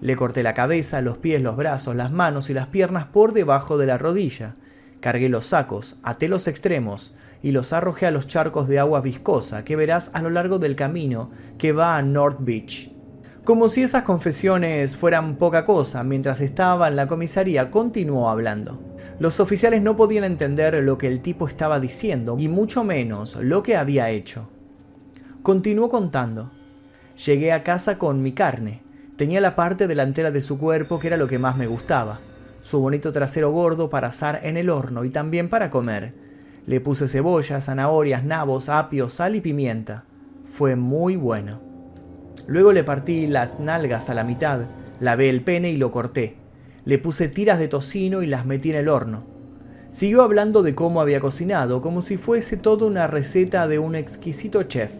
Le 0.00 0.16
corté 0.16 0.42
la 0.42 0.54
cabeza, 0.54 1.00
los 1.00 1.18
pies, 1.18 1.42
los 1.42 1.56
brazos, 1.56 1.96
las 1.96 2.12
manos 2.12 2.50
y 2.50 2.54
las 2.54 2.68
piernas 2.68 3.06
por 3.06 3.32
debajo 3.32 3.78
de 3.78 3.86
la 3.86 3.98
rodilla. 3.98 4.54
Cargué 5.00 5.28
los 5.28 5.46
sacos, 5.46 5.96
até 6.02 6.28
los 6.28 6.46
extremos 6.46 7.14
y 7.42 7.52
los 7.52 7.72
arrojé 7.72 8.06
a 8.06 8.10
los 8.10 8.26
charcos 8.26 8.68
de 8.68 8.78
agua 8.78 9.00
viscosa 9.00 9.64
que 9.64 9.76
verás 9.76 10.10
a 10.12 10.22
lo 10.22 10.30
largo 10.30 10.58
del 10.58 10.76
camino 10.76 11.30
que 11.56 11.72
va 11.72 11.96
a 11.96 12.02
North 12.02 12.38
Beach. 12.40 12.92
Como 13.44 13.68
si 13.68 13.82
esas 13.82 14.02
confesiones 14.02 14.94
fueran 14.94 15.36
poca 15.36 15.64
cosa, 15.64 16.04
mientras 16.04 16.42
estaba 16.42 16.86
en 16.88 16.96
la 16.96 17.06
comisaría 17.06 17.70
continuó 17.70 18.28
hablando. 18.28 18.78
Los 19.20 19.40
oficiales 19.40 19.80
no 19.80 19.96
podían 19.96 20.24
entender 20.24 20.74
lo 20.84 20.98
que 20.98 21.06
el 21.06 21.22
tipo 21.22 21.48
estaba 21.48 21.80
diciendo, 21.80 22.36
y 22.38 22.48
mucho 22.48 22.84
menos 22.84 23.36
lo 23.36 23.62
que 23.62 23.76
había 23.76 24.10
hecho. 24.10 24.50
Continuó 25.42 25.88
contando. 25.88 26.50
Llegué 27.24 27.52
a 27.52 27.64
casa 27.64 27.96
con 27.96 28.22
mi 28.22 28.32
carne, 28.32 28.82
Tenía 29.18 29.40
la 29.40 29.56
parte 29.56 29.88
delantera 29.88 30.30
de 30.30 30.40
su 30.40 30.58
cuerpo 30.58 31.00
que 31.00 31.08
era 31.08 31.16
lo 31.16 31.26
que 31.26 31.40
más 31.40 31.56
me 31.56 31.66
gustaba, 31.66 32.20
su 32.62 32.78
bonito 32.78 33.10
trasero 33.10 33.50
gordo 33.50 33.90
para 33.90 34.06
asar 34.06 34.38
en 34.44 34.56
el 34.56 34.70
horno 34.70 35.04
y 35.04 35.10
también 35.10 35.48
para 35.48 35.70
comer. 35.70 36.14
Le 36.66 36.80
puse 36.80 37.08
cebollas, 37.08 37.64
zanahorias, 37.64 38.22
nabos, 38.22 38.68
apio, 38.68 39.08
sal 39.08 39.34
y 39.34 39.40
pimienta. 39.40 40.04
Fue 40.44 40.76
muy 40.76 41.16
bueno. 41.16 41.60
Luego 42.46 42.72
le 42.72 42.84
partí 42.84 43.26
las 43.26 43.58
nalgas 43.58 44.08
a 44.08 44.14
la 44.14 44.22
mitad, 44.22 44.66
lavé 45.00 45.30
el 45.30 45.42
pene 45.42 45.70
y 45.70 45.76
lo 45.76 45.90
corté. 45.90 46.36
Le 46.84 46.98
puse 46.98 47.26
tiras 47.26 47.58
de 47.58 47.66
tocino 47.66 48.22
y 48.22 48.28
las 48.28 48.46
metí 48.46 48.70
en 48.70 48.76
el 48.76 48.88
horno. 48.88 49.24
Siguió 49.90 50.22
hablando 50.22 50.62
de 50.62 50.76
cómo 50.76 51.00
había 51.00 51.18
cocinado, 51.18 51.82
como 51.82 52.02
si 52.02 52.18
fuese 52.18 52.56
toda 52.56 52.86
una 52.86 53.08
receta 53.08 53.66
de 53.66 53.80
un 53.80 53.96
exquisito 53.96 54.62
chef. 54.62 54.92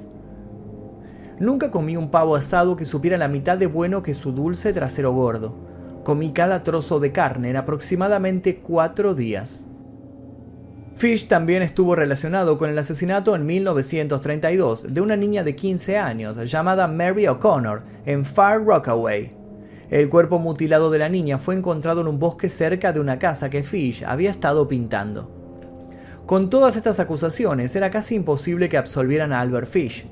Nunca 1.40 1.70
comí 1.70 1.96
un 1.96 2.10
pavo 2.10 2.34
asado 2.34 2.76
que 2.76 2.84
supiera 2.84 3.16
la 3.16 3.28
mitad 3.28 3.56
de 3.56 3.66
bueno 3.66 4.02
que 4.02 4.14
su 4.14 4.32
dulce 4.32 4.72
trasero 4.72 5.12
gordo. 5.12 5.54
Comí 6.02 6.32
cada 6.32 6.64
trozo 6.64 6.98
de 6.98 7.12
carne 7.12 7.50
en 7.50 7.56
aproximadamente 7.56 8.58
cuatro 8.58 9.14
días. 9.14 9.66
Fish 10.96 11.28
también 11.28 11.62
estuvo 11.62 11.94
relacionado 11.94 12.58
con 12.58 12.70
el 12.70 12.78
asesinato 12.78 13.36
en 13.36 13.46
1932 13.46 14.92
de 14.92 15.00
una 15.00 15.14
niña 15.14 15.44
de 15.44 15.54
15 15.54 15.96
años 15.96 16.50
llamada 16.50 16.88
Mary 16.88 17.28
O'Connor 17.28 17.84
en 18.04 18.24
Far 18.24 18.64
Rockaway. 18.64 19.30
El 19.90 20.08
cuerpo 20.08 20.40
mutilado 20.40 20.90
de 20.90 20.98
la 20.98 21.08
niña 21.08 21.38
fue 21.38 21.54
encontrado 21.54 22.00
en 22.00 22.08
un 22.08 22.18
bosque 22.18 22.48
cerca 22.48 22.92
de 22.92 22.98
una 22.98 23.20
casa 23.20 23.48
que 23.48 23.62
Fish 23.62 24.02
había 24.04 24.32
estado 24.32 24.66
pintando. 24.66 25.30
Con 26.26 26.50
todas 26.50 26.74
estas 26.74 26.98
acusaciones 26.98 27.76
era 27.76 27.90
casi 27.90 28.16
imposible 28.16 28.68
que 28.68 28.76
absolvieran 28.76 29.32
a 29.32 29.40
Albert 29.40 29.68
Fish, 29.68 30.04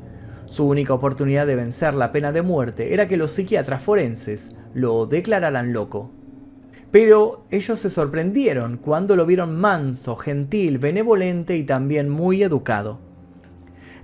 su 0.47 0.67
única 0.67 0.95
oportunidad 0.95 1.47
de 1.47 1.57
vencer 1.57 1.95
la 1.95 2.13
pena 2.13 2.33
de 2.33 2.43
muerte 2.43 2.95
era 2.95 3.09
que 3.09 3.17
los 3.17 3.33
psiquiatras 3.33 3.83
forenses 3.83 4.55
lo 4.75 5.07
declararan 5.07 5.73
loco. 5.73 6.11
Pero 6.93 7.45
ellos 7.51 7.81
se 7.81 7.91
sorprendieron 7.91 8.79
cuando 8.79 9.17
lo 9.17 9.27
vieron 9.27 9.57
manso, 9.57 10.17
gentil, 10.17 10.79
benevolente 10.79 11.57
y 11.57 11.65
también 11.65 12.09
muy 12.09 12.43
educado. 12.43 13.01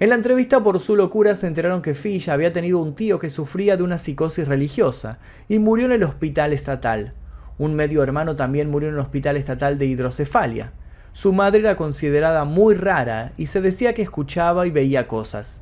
En 0.00 0.08
la 0.08 0.16
entrevista 0.16 0.62
por 0.64 0.80
su 0.80 0.96
locura 0.96 1.36
se 1.36 1.46
enteraron 1.46 1.80
que 1.80 1.94
Fish 1.94 2.28
había 2.28 2.52
tenido 2.52 2.80
un 2.80 2.96
tío 2.96 3.20
que 3.20 3.30
sufría 3.30 3.76
de 3.76 3.84
una 3.84 3.98
psicosis 3.98 4.48
religiosa 4.48 5.20
y 5.46 5.60
murió 5.60 5.86
en 5.86 5.92
el 5.92 6.02
hospital 6.02 6.52
estatal. 6.52 7.14
Un 7.56 7.74
medio 7.74 8.02
hermano 8.02 8.34
también 8.34 8.68
murió 8.68 8.88
en 8.88 8.96
el 8.96 9.00
hospital 9.00 9.36
estatal 9.36 9.78
de 9.78 9.86
hidrocefalia. 9.86 10.72
Su 11.12 11.32
madre 11.32 11.60
era 11.60 11.76
considerada 11.76 12.44
muy 12.44 12.74
rara 12.74 13.32
y 13.36 13.46
se 13.46 13.60
decía 13.60 13.94
que 13.94 14.02
escuchaba 14.02 14.66
y 14.66 14.70
veía 14.70 15.06
cosas. 15.06 15.60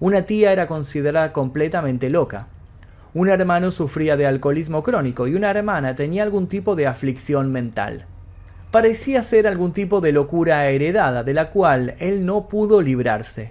Una 0.00 0.22
tía 0.22 0.50
era 0.50 0.66
considerada 0.66 1.34
completamente 1.34 2.08
loca. 2.08 2.48
Un 3.12 3.28
hermano 3.28 3.70
sufría 3.70 4.16
de 4.16 4.26
alcoholismo 4.26 4.82
crónico 4.82 5.26
y 5.26 5.34
una 5.34 5.50
hermana 5.50 5.94
tenía 5.94 6.22
algún 6.22 6.48
tipo 6.48 6.74
de 6.74 6.86
aflicción 6.86 7.52
mental. 7.52 8.06
Parecía 8.70 9.22
ser 9.22 9.46
algún 9.46 9.72
tipo 9.72 10.00
de 10.00 10.12
locura 10.12 10.66
heredada 10.68 11.22
de 11.22 11.34
la 11.34 11.50
cual 11.50 11.96
él 11.98 12.24
no 12.24 12.48
pudo 12.48 12.80
librarse. 12.80 13.50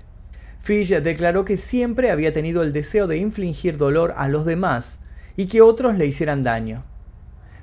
Fish 0.59 0.89
declaró 1.01 1.45
que 1.45 1.57
siempre 1.57 2.09
había 2.09 2.33
tenido 2.33 2.63
el 2.63 2.73
deseo 2.73 3.05
de 3.05 3.17
infligir 3.17 3.77
dolor 3.77 4.13
a 4.17 4.27
los 4.27 4.45
demás 4.45 4.99
y 5.37 5.45
que 5.45 5.61
otros 5.61 5.97
le 5.97 6.07
hicieran 6.07 6.41
daño. 6.41 6.81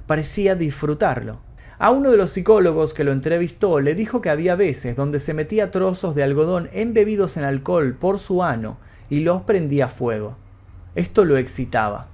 Parecía 0.06 0.54
disfrutarlo. 0.54 1.45
A 1.78 1.90
uno 1.90 2.10
de 2.10 2.16
los 2.16 2.30
psicólogos 2.30 2.94
que 2.94 3.04
lo 3.04 3.12
entrevistó 3.12 3.80
le 3.80 3.94
dijo 3.94 4.22
que 4.22 4.30
había 4.30 4.56
veces 4.56 4.96
donde 4.96 5.20
se 5.20 5.34
metía 5.34 5.70
trozos 5.70 6.14
de 6.14 6.22
algodón 6.22 6.70
embebidos 6.72 7.36
en 7.36 7.44
alcohol 7.44 7.94
por 7.94 8.18
su 8.18 8.42
ano 8.42 8.78
y 9.10 9.20
los 9.20 9.42
prendía 9.42 9.88
fuego. 9.88 10.38
Esto 10.94 11.26
lo 11.26 11.36
excitaba. 11.36 12.08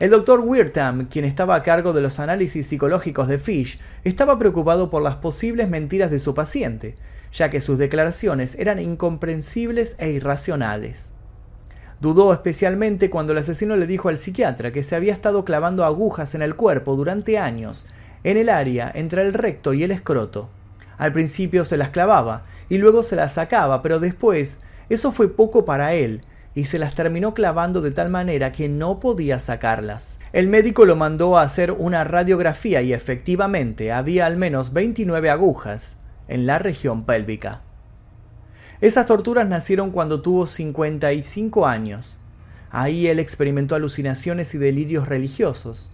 El 0.00 0.10
doctor 0.10 0.40
Wirtam, 0.40 1.08
quien 1.08 1.26
estaba 1.26 1.56
a 1.56 1.62
cargo 1.62 1.92
de 1.92 2.00
los 2.00 2.20
análisis 2.20 2.68
psicológicos 2.68 3.28
de 3.28 3.38
Fish, 3.38 3.80
estaba 4.04 4.38
preocupado 4.38 4.88
por 4.88 5.02
las 5.02 5.16
posibles 5.16 5.68
mentiras 5.68 6.10
de 6.10 6.18
su 6.18 6.32
paciente, 6.32 6.94
ya 7.32 7.50
que 7.50 7.60
sus 7.60 7.76
declaraciones 7.76 8.54
eran 8.54 8.78
incomprensibles 8.78 9.94
e 9.98 10.10
irracionales. 10.10 11.12
Dudó 12.00 12.32
especialmente 12.32 13.10
cuando 13.10 13.32
el 13.32 13.40
asesino 13.40 13.76
le 13.76 13.88
dijo 13.88 14.08
al 14.08 14.18
psiquiatra 14.18 14.72
que 14.72 14.84
se 14.84 14.96
había 14.96 15.12
estado 15.12 15.44
clavando 15.44 15.84
agujas 15.84 16.34
en 16.34 16.42
el 16.42 16.54
cuerpo 16.54 16.96
durante 16.96 17.36
años 17.36 17.84
en 18.24 18.36
el 18.36 18.48
área 18.48 18.90
entre 18.94 19.22
el 19.22 19.34
recto 19.34 19.74
y 19.74 19.84
el 19.84 19.90
escroto. 19.90 20.48
Al 20.96 21.12
principio 21.12 21.64
se 21.64 21.76
las 21.76 21.90
clavaba 21.90 22.44
y 22.68 22.78
luego 22.78 23.02
se 23.02 23.16
las 23.16 23.34
sacaba, 23.34 23.82
pero 23.82 24.00
después 24.00 24.60
eso 24.88 25.12
fue 25.12 25.28
poco 25.28 25.64
para 25.64 25.94
él 25.94 26.22
y 26.54 26.64
se 26.64 26.78
las 26.78 26.94
terminó 26.94 27.34
clavando 27.34 27.80
de 27.80 27.92
tal 27.92 28.10
manera 28.10 28.50
que 28.50 28.68
no 28.68 28.98
podía 28.98 29.38
sacarlas. 29.38 30.18
El 30.32 30.48
médico 30.48 30.84
lo 30.84 30.96
mandó 30.96 31.38
a 31.38 31.42
hacer 31.42 31.72
una 31.72 32.04
radiografía 32.04 32.82
y 32.82 32.92
efectivamente 32.92 33.92
había 33.92 34.26
al 34.26 34.36
menos 34.36 34.72
29 34.72 35.30
agujas 35.30 35.96
en 36.26 36.46
la 36.46 36.58
región 36.58 37.04
pélvica. 37.04 37.62
Esas 38.80 39.06
torturas 39.06 39.48
nacieron 39.48 39.90
cuando 39.90 40.20
tuvo 40.20 40.46
55 40.46 41.66
años. 41.66 42.18
Ahí 42.70 43.06
él 43.06 43.18
experimentó 43.18 43.74
alucinaciones 43.74 44.54
y 44.54 44.58
delirios 44.58 45.08
religiosos. 45.08 45.90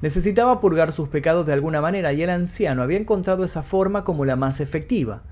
Necesitaba 0.00 0.60
purgar 0.60 0.92
sus 0.92 1.08
pecados 1.08 1.44
de 1.44 1.52
alguna 1.52 1.80
manera 1.80 2.12
y 2.12 2.22
el 2.22 2.30
anciano 2.30 2.82
había 2.82 2.98
encontrado 2.98 3.44
esa 3.44 3.64
forma 3.64 4.04
como 4.04 4.24
la 4.24 4.36
más 4.36 4.60
efectiva. 4.60 5.22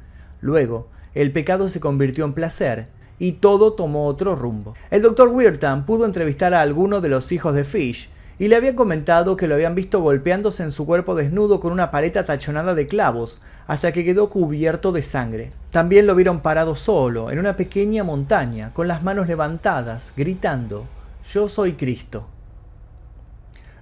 Luego, 0.41 0.89
el 1.15 1.33
pecado 1.33 1.69
se 1.69 1.79
convirtió 1.79 2.25
en 2.25 2.33
placer 2.33 2.89
y 3.21 3.33
todo 3.33 3.75
tomó 3.75 4.07
otro 4.07 4.35
rumbo. 4.35 4.75
El 4.91 5.03
doctor 5.03 5.29
Wirtan 5.29 5.87
pudo 5.87 6.05
entrevistar 6.05 6.53
a 6.53 6.63
alguno 6.63 7.01
de 7.01 7.09
los 7.09 7.31
hijos 7.31 7.55
de 7.55 7.63
Fish 7.63 8.11
y 8.39 8.49
le 8.49 8.57
había 8.57 8.77
comentado 8.77 9.37
que 9.37 9.47
lo 9.47 9.55
habían 9.55 9.75
visto 9.75 10.01
golpeándose 10.01 10.65
en 10.65 10.73
su 10.73 10.85
cuerpo 10.85 11.15
desnudo 11.15 11.61
con 11.61 11.73
una 11.73 11.91
paleta 11.91 12.25
tachonada 12.25 12.75
de 12.75 12.87
clavos 12.87 13.41
hasta 13.67 13.93
que 13.93 14.05
quedó 14.05 14.29
cubierto 14.29 14.93
de 14.93 15.03
sangre. 15.03 15.53
También 15.71 16.07
lo 16.07 16.15
vieron 16.15 16.41
parado 16.41 16.75
solo 16.75 17.31
en 17.31 17.39
una 17.39 17.57
pequeña 17.57 18.05
montaña 18.05 18.73
con 18.75 18.89
las 18.89 19.03
manos 19.03 19.29
levantadas, 19.29 20.13
gritando 20.17 20.87
Yo 21.33 21.49
soy 21.49 21.75
Cristo. 21.75 22.27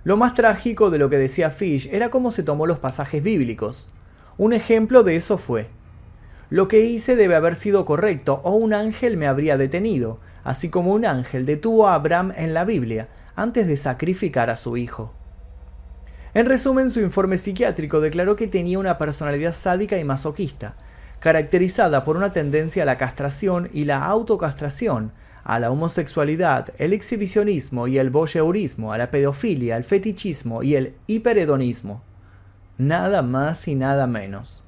Lo 0.04 0.16
más 0.16 0.34
trágico 0.34 0.90
de 0.90 0.98
lo 0.98 1.10
que 1.10 1.18
decía 1.18 1.50
Fish 1.50 1.88
era 1.90 2.10
cómo 2.10 2.30
se 2.30 2.42
tomó 2.42 2.66
los 2.66 2.78
pasajes 2.78 3.22
bíblicos. 3.22 3.88
Un 4.36 4.52
ejemplo 4.52 5.02
de 5.02 5.16
eso 5.16 5.38
fue, 5.38 5.68
lo 6.50 6.68
que 6.68 6.80
hice 6.80 7.16
debe 7.16 7.34
haber 7.34 7.54
sido 7.54 7.84
correcto 7.84 8.40
o 8.44 8.52
un 8.52 8.74
ángel 8.74 9.16
me 9.16 9.26
habría 9.26 9.56
detenido, 9.56 10.18
así 10.44 10.68
como 10.68 10.92
un 10.92 11.06
ángel 11.06 11.46
detuvo 11.46 11.88
a 11.88 11.94
Abraham 11.94 12.32
en 12.36 12.52
la 12.54 12.64
Biblia 12.64 13.08
antes 13.34 13.66
de 13.66 13.76
sacrificar 13.76 14.50
a 14.50 14.56
su 14.56 14.76
hijo. 14.76 15.12
En 16.34 16.46
resumen, 16.46 16.90
su 16.90 17.00
informe 17.00 17.38
psiquiátrico 17.38 18.00
declaró 18.00 18.36
que 18.36 18.46
tenía 18.46 18.78
una 18.78 18.98
personalidad 18.98 19.54
sádica 19.54 19.98
y 19.98 20.04
masoquista, 20.04 20.74
caracterizada 21.18 22.04
por 22.04 22.16
una 22.16 22.32
tendencia 22.32 22.82
a 22.82 22.86
la 22.86 22.98
castración 22.98 23.70
y 23.72 23.86
la 23.86 24.04
autocastración, 24.04 25.12
a 25.44 25.60
la 25.60 25.70
homosexualidad, 25.70 26.70
el 26.78 26.94
exhibicionismo 26.94 27.86
y 27.86 27.98
el 27.98 28.10
voyeurismo, 28.10 28.92
a 28.92 28.98
la 28.98 29.10
pedofilia, 29.10 29.76
el 29.76 29.84
fetichismo 29.84 30.62
y 30.62 30.74
el 30.74 30.94
hiperedonismo. 31.06 32.02
Nada 32.78 33.22
más 33.22 33.68
y 33.68 33.74
nada 33.74 34.06
menos. 34.06 34.64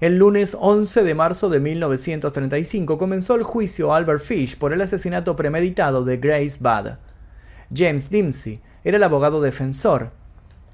El 0.00 0.18
lunes 0.18 0.56
11 0.58 1.02
de 1.02 1.14
marzo 1.14 1.48
de 1.48 1.60
1935 1.60 2.98
comenzó 2.98 3.36
el 3.36 3.42
juicio 3.42 3.92
a 3.92 3.96
Albert 3.96 4.22
Fish 4.22 4.58
por 4.58 4.72
el 4.72 4.80
asesinato 4.80 5.34
premeditado 5.34 6.04
de 6.04 6.18
Grace 6.18 6.58
Budd. 6.60 6.98
James 7.74 8.10
Dempsey 8.10 8.60
era 8.84 8.96
el 8.96 9.02
abogado 9.02 9.40
defensor. 9.40 10.10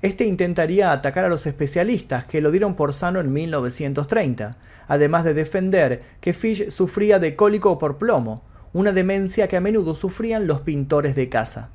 Este 0.03 0.27
intentaría 0.27 0.93
atacar 0.93 1.25
a 1.25 1.31
los 1.31 1.47
especialistas 1.47 2.27
que 2.27 2.41
lo 2.41 2.51
dieron 2.51 2.75
por 2.75 2.93
sano 2.93 3.21
en 3.21 3.33
1930, 3.33 4.57
además 4.89 5.25
de 5.25 5.35
defender 5.35 6.03
que 6.21 6.35
Fish 6.35 6.71
sufría 6.71 7.19
de 7.19 7.37
cólico 7.37 7.79
por 7.79 7.97
plomo, 7.97 8.43
una 8.75 8.91
demencia 8.93 9.47
que 9.47 9.57
a 9.57 9.61
menudo 9.61 9.95
sufrían 9.95 10.49
los 10.49 10.61
pintores 10.61 11.15
de 11.15 11.29
casa. 11.29 11.71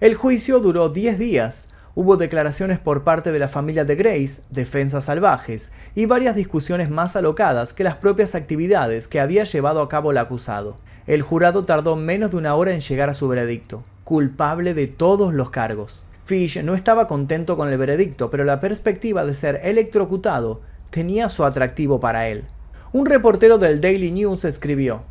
El 0.00 0.14
juicio 0.14 0.60
duró 0.60 0.90
10 0.90 1.18
días. 1.18 1.70
Hubo 1.94 2.18
declaraciones 2.18 2.78
por 2.78 3.04
parte 3.04 3.32
de 3.32 3.38
la 3.38 3.48
familia 3.48 3.86
de 3.86 3.96
Grace, 3.96 4.42
defensas 4.50 5.06
salvajes, 5.06 5.72
y 5.94 6.04
varias 6.04 6.36
discusiones 6.36 6.90
más 6.90 7.16
alocadas 7.16 7.72
que 7.72 7.84
las 7.84 7.96
propias 7.96 8.34
actividades 8.34 9.08
que 9.08 9.18
había 9.18 9.44
llevado 9.44 9.80
a 9.80 9.88
cabo 9.88 10.10
el 10.10 10.18
acusado. 10.18 10.76
El 11.06 11.22
jurado 11.22 11.64
tardó 11.64 11.96
menos 11.96 12.32
de 12.32 12.36
una 12.36 12.54
hora 12.54 12.74
en 12.74 12.80
llegar 12.80 13.08
a 13.08 13.14
su 13.14 13.28
veredicto, 13.28 13.82
culpable 14.04 14.74
de 14.74 14.88
todos 14.88 15.32
los 15.32 15.48
cargos. 15.48 16.04
Fish 16.26 16.62
no 16.62 16.74
estaba 16.74 17.06
contento 17.06 17.56
con 17.56 17.70
el 17.70 17.78
veredicto, 17.78 18.28
pero 18.28 18.44
la 18.44 18.60
perspectiva 18.60 19.24
de 19.24 19.32
ser 19.32 19.60
electrocutado 19.64 20.60
tenía 20.90 21.30
su 21.30 21.44
atractivo 21.44 21.98
para 21.98 22.28
él. 22.28 22.44
Un 22.92 23.06
reportero 23.06 23.56
del 23.56 23.80
Daily 23.80 24.12
News 24.12 24.44
escribió, 24.44 25.02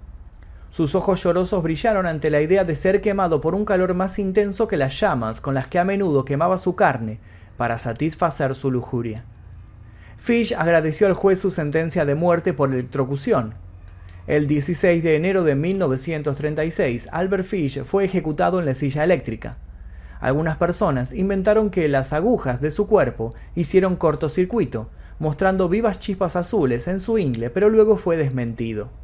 sus 0.71 0.95
ojos 0.95 1.21
llorosos 1.21 1.61
brillaron 1.61 2.05
ante 2.05 2.29
la 2.29 2.39
idea 2.39 2.63
de 2.63 2.77
ser 2.77 3.01
quemado 3.01 3.41
por 3.41 3.55
un 3.55 3.65
calor 3.65 3.93
más 3.93 4.17
intenso 4.19 4.69
que 4.69 4.77
las 4.77 4.97
llamas 4.97 5.41
con 5.41 5.53
las 5.53 5.67
que 5.67 5.79
a 5.79 5.83
menudo 5.83 6.23
quemaba 6.23 6.57
su 6.57 6.75
carne 6.75 7.19
para 7.57 7.77
satisfacer 7.77 8.55
su 8.55 8.71
lujuria. 8.71 9.25
Fish 10.15 10.53
agradeció 10.53 11.07
al 11.07 11.13
juez 11.13 11.39
su 11.39 11.51
sentencia 11.51 12.05
de 12.05 12.15
muerte 12.15 12.53
por 12.53 12.71
electrocución. 12.73 13.53
El 14.27 14.47
16 14.47 15.03
de 15.03 15.15
enero 15.15 15.43
de 15.43 15.55
1936, 15.55 17.09
Albert 17.11 17.43
Fish 17.43 17.83
fue 17.83 18.05
ejecutado 18.05 18.59
en 18.59 18.65
la 18.65 18.73
silla 18.73 19.03
eléctrica. 19.03 19.57
Algunas 20.21 20.55
personas 20.55 21.11
inventaron 21.11 21.69
que 21.69 21.89
las 21.89 22.13
agujas 22.13 22.61
de 22.61 22.71
su 22.71 22.87
cuerpo 22.87 23.35
hicieron 23.55 23.97
cortocircuito, 23.97 24.89
mostrando 25.19 25.67
vivas 25.67 25.99
chispas 25.99 26.37
azules 26.37 26.87
en 26.87 27.01
su 27.01 27.17
ingle, 27.17 27.49
pero 27.49 27.67
luego 27.67 27.97
fue 27.97 28.15
desmentido. 28.15 29.00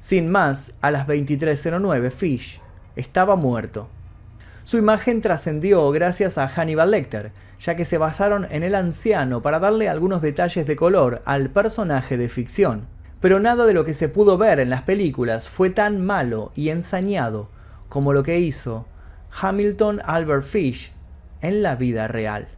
Sin 0.00 0.30
más, 0.30 0.72
a 0.80 0.90
las 0.92 1.06
23.09 1.08 2.10
Fish 2.10 2.60
estaba 2.94 3.34
muerto. 3.34 3.88
Su 4.62 4.78
imagen 4.78 5.20
trascendió 5.22 5.90
gracias 5.90 6.38
a 6.38 6.46
Hannibal 6.46 6.90
Lecter, 6.90 7.32
ya 7.58 7.74
que 7.74 7.84
se 7.84 7.98
basaron 7.98 8.46
en 8.50 8.62
el 8.62 8.74
anciano 8.74 9.42
para 9.42 9.58
darle 9.58 9.88
algunos 9.88 10.22
detalles 10.22 10.66
de 10.66 10.76
color 10.76 11.22
al 11.24 11.50
personaje 11.50 12.16
de 12.16 12.28
ficción. 12.28 12.86
Pero 13.20 13.40
nada 13.40 13.66
de 13.66 13.74
lo 13.74 13.84
que 13.84 13.94
se 13.94 14.08
pudo 14.08 14.38
ver 14.38 14.60
en 14.60 14.70
las 14.70 14.82
películas 14.82 15.48
fue 15.48 15.70
tan 15.70 16.04
malo 16.04 16.52
y 16.54 16.68
ensañado 16.68 17.48
como 17.88 18.12
lo 18.12 18.22
que 18.22 18.38
hizo 18.38 18.86
Hamilton 19.40 20.00
Albert 20.04 20.44
Fish 20.44 20.92
en 21.40 21.62
la 21.62 21.74
vida 21.74 22.06
real. 22.06 22.48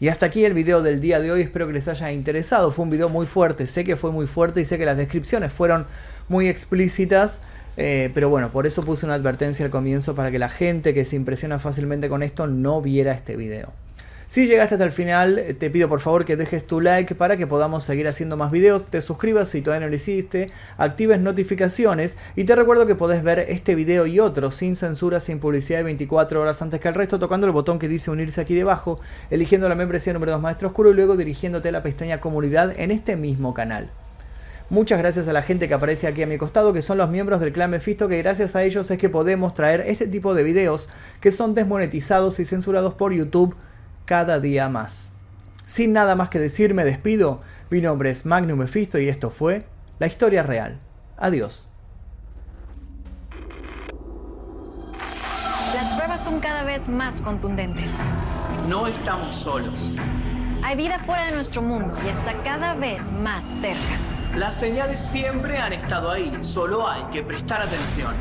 Y 0.00 0.08
hasta 0.08 0.24
aquí 0.24 0.46
el 0.46 0.54
video 0.54 0.82
del 0.82 0.98
día 1.02 1.20
de 1.20 1.30
hoy, 1.30 1.42
espero 1.42 1.66
que 1.66 1.74
les 1.74 1.86
haya 1.86 2.10
interesado. 2.10 2.70
Fue 2.70 2.84
un 2.84 2.90
video 2.90 3.10
muy 3.10 3.26
fuerte, 3.26 3.66
sé 3.66 3.84
que 3.84 3.96
fue 3.96 4.10
muy 4.10 4.26
fuerte 4.26 4.62
y 4.62 4.64
sé 4.64 4.78
que 4.78 4.86
las 4.86 4.96
descripciones 4.96 5.52
fueron 5.52 5.86
muy 6.26 6.48
explícitas. 6.48 7.40
Eh, 7.76 8.10
pero 8.14 8.30
bueno, 8.30 8.50
por 8.50 8.66
eso 8.66 8.82
puse 8.82 9.04
una 9.04 9.14
advertencia 9.14 9.62
al 9.66 9.70
comienzo 9.70 10.14
para 10.14 10.30
que 10.30 10.38
la 10.38 10.48
gente 10.48 10.94
que 10.94 11.04
se 11.04 11.16
impresiona 11.16 11.58
fácilmente 11.58 12.08
con 12.08 12.22
esto 12.22 12.46
no 12.46 12.80
viera 12.80 13.12
este 13.12 13.36
video. 13.36 13.74
Si 14.30 14.46
llegaste 14.46 14.76
hasta 14.76 14.84
el 14.84 14.92
final, 14.92 15.56
te 15.58 15.70
pido 15.70 15.88
por 15.88 15.98
favor 15.98 16.24
que 16.24 16.36
dejes 16.36 16.64
tu 16.64 16.80
like 16.80 17.16
para 17.16 17.36
que 17.36 17.48
podamos 17.48 17.82
seguir 17.82 18.06
haciendo 18.06 18.36
más 18.36 18.52
videos, 18.52 18.86
te 18.86 19.02
suscribas 19.02 19.48
si 19.48 19.60
todavía 19.60 19.86
no 19.86 19.90
lo 19.90 19.96
hiciste, 19.96 20.52
actives 20.76 21.18
notificaciones 21.18 22.16
y 22.36 22.44
te 22.44 22.54
recuerdo 22.54 22.86
que 22.86 22.94
podés 22.94 23.24
ver 23.24 23.40
este 23.40 23.74
video 23.74 24.06
y 24.06 24.20
otros 24.20 24.54
sin 24.54 24.76
censura, 24.76 25.18
sin 25.18 25.40
publicidad 25.40 25.80
de 25.80 25.82
24 25.82 26.40
horas 26.40 26.62
antes 26.62 26.78
que 26.78 26.86
el 26.86 26.94
resto, 26.94 27.18
tocando 27.18 27.48
el 27.48 27.52
botón 27.52 27.80
que 27.80 27.88
dice 27.88 28.12
unirse 28.12 28.40
aquí 28.40 28.54
debajo, 28.54 29.00
eligiendo 29.30 29.68
la 29.68 29.74
membresía 29.74 30.12
número 30.12 30.30
2 30.30 30.42
Maestro 30.42 30.68
Oscuro 30.68 30.90
y 30.90 30.94
luego 30.94 31.16
dirigiéndote 31.16 31.70
a 31.70 31.72
la 31.72 31.82
pestaña 31.82 32.20
comunidad 32.20 32.78
en 32.78 32.92
este 32.92 33.16
mismo 33.16 33.52
canal. 33.52 33.90
Muchas 34.68 35.00
gracias 35.00 35.26
a 35.26 35.32
la 35.32 35.42
gente 35.42 35.66
que 35.66 35.74
aparece 35.74 36.06
aquí 36.06 36.22
a 36.22 36.28
mi 36.28 36.38
costado, 36.38 36.72
que 36.72 36.82
son 36.82 36.98
los 36.98 37.10
miembros 37.10 37.40
del 37.40 37.52
clan 37.52 37.72
Mephisto, 37.72 38.06
que 38.06 38.18
gracias 38.18 38.54
a 38.54 38.62
ellos 38.62 38.88
es 38.92 38.98
que 38.98 39.08
podemos 39.08 39.54
traer 39.54 39.80
este 39.80 40.06
tipo 40.06 40.34
de 40.34 40.44
videos 40.44 40.88
que 41.20 41.32
son 41.32 41.56
desmonetizados 41.56 42.38
y 42.38 42.44
censurados 42.44 42.94
por 42.94 43.12
YouTube 43.12 43.56
cada 44.10 44.40
día 44.40 44.68
más. 44.68 45.12
Sin 45.66 45.92
nada 45.92 46.16
más 46.16 46.30
que 46.30 46.40
decir, 46.40 46.74
me 46.74 46.82
despido. 46.82 47.40
Mi 47.70 47.80
nombre 47.80 48.10
es 48.10 48.26
Magnum 48.26 48.58
Mephisto 48.58 48.98
y 48.98 49.08
esto 49.08 49.30
fue 49.30 49.66
La 50.00 50.08
Historia 50.08 50.42
Real. 50.42 50.80
Adiós. 51.16 51.68
cada 56.42 56.62
vez 56.64 56.88
más 56.88 57.20
contundentes. 57.20 57.92
No 58.68 58.86
estamos 58.86 59.36
solos. 59.36 59.92
Hay 60.62 60.76
vida 60.76 60.98
fuera 60.98 61.26
de 61.26 61.32
nuestro 61.32 61.62
mundo 61.62 61.94
y 62.04 62.08
está 62.08 62.42
cada 62.42 62.74
vez 62.74 63.10
más 63.12 63.44
cerca. 63.44 63.96
Las 64.36 64.56
señales 64.56 65.00
siempre 65.00 65.58
han 65.58 65.72
estado 65.72 66.10
ahí, 66.10 66.32
solo 66.42 66.88
hay 66.88 67.04
que 67.12 67.22
prestar 67.22 67.62
atención. 67.62 68.14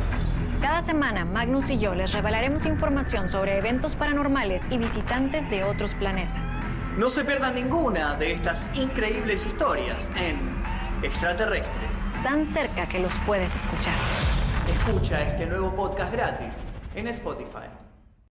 Cada 0.61 0.81
semana, 0.81 1.23
Magnus 1.23 1.69
y 1.69 1.79
yo 1.79 1.95
les 1.95 2.11
revelaremos 2.11 2.65
información 2.65 3.29
sobre 3.29 3.57
eventos 3.57 3.95
paranormales 3.95 4.69
y 4.71 4.77
visitantes 4.77 5.49
de 5.49 5.63
otros 5.63 5.93
planetas. 5.93 6.59
No 6.97 7.09
se 7.09 7.23
pierdan 7.23 7.55
ninguna 7.55 8.17
de 8.17 8.33
estas 8.33 8.69
increíbles 8.75 9.45
historias 9.45 10.11
en 10.17 10.37
Extraterrestres. 11.01 12.01
Tan 12.23 12.43
cerca 12.43 12.87
que 12.89 12.99
los 12.99 13.17
puedes 13.19 13.55
escuchar. 13.55 13.93
Escucha 14.67 15.21
este 15.21 15.45
nuevo 15.45 15.73
podcast 15.73 16.11
gratis 16.11 16.57
en 16.93 17.07
Spotify. 17.07 17.78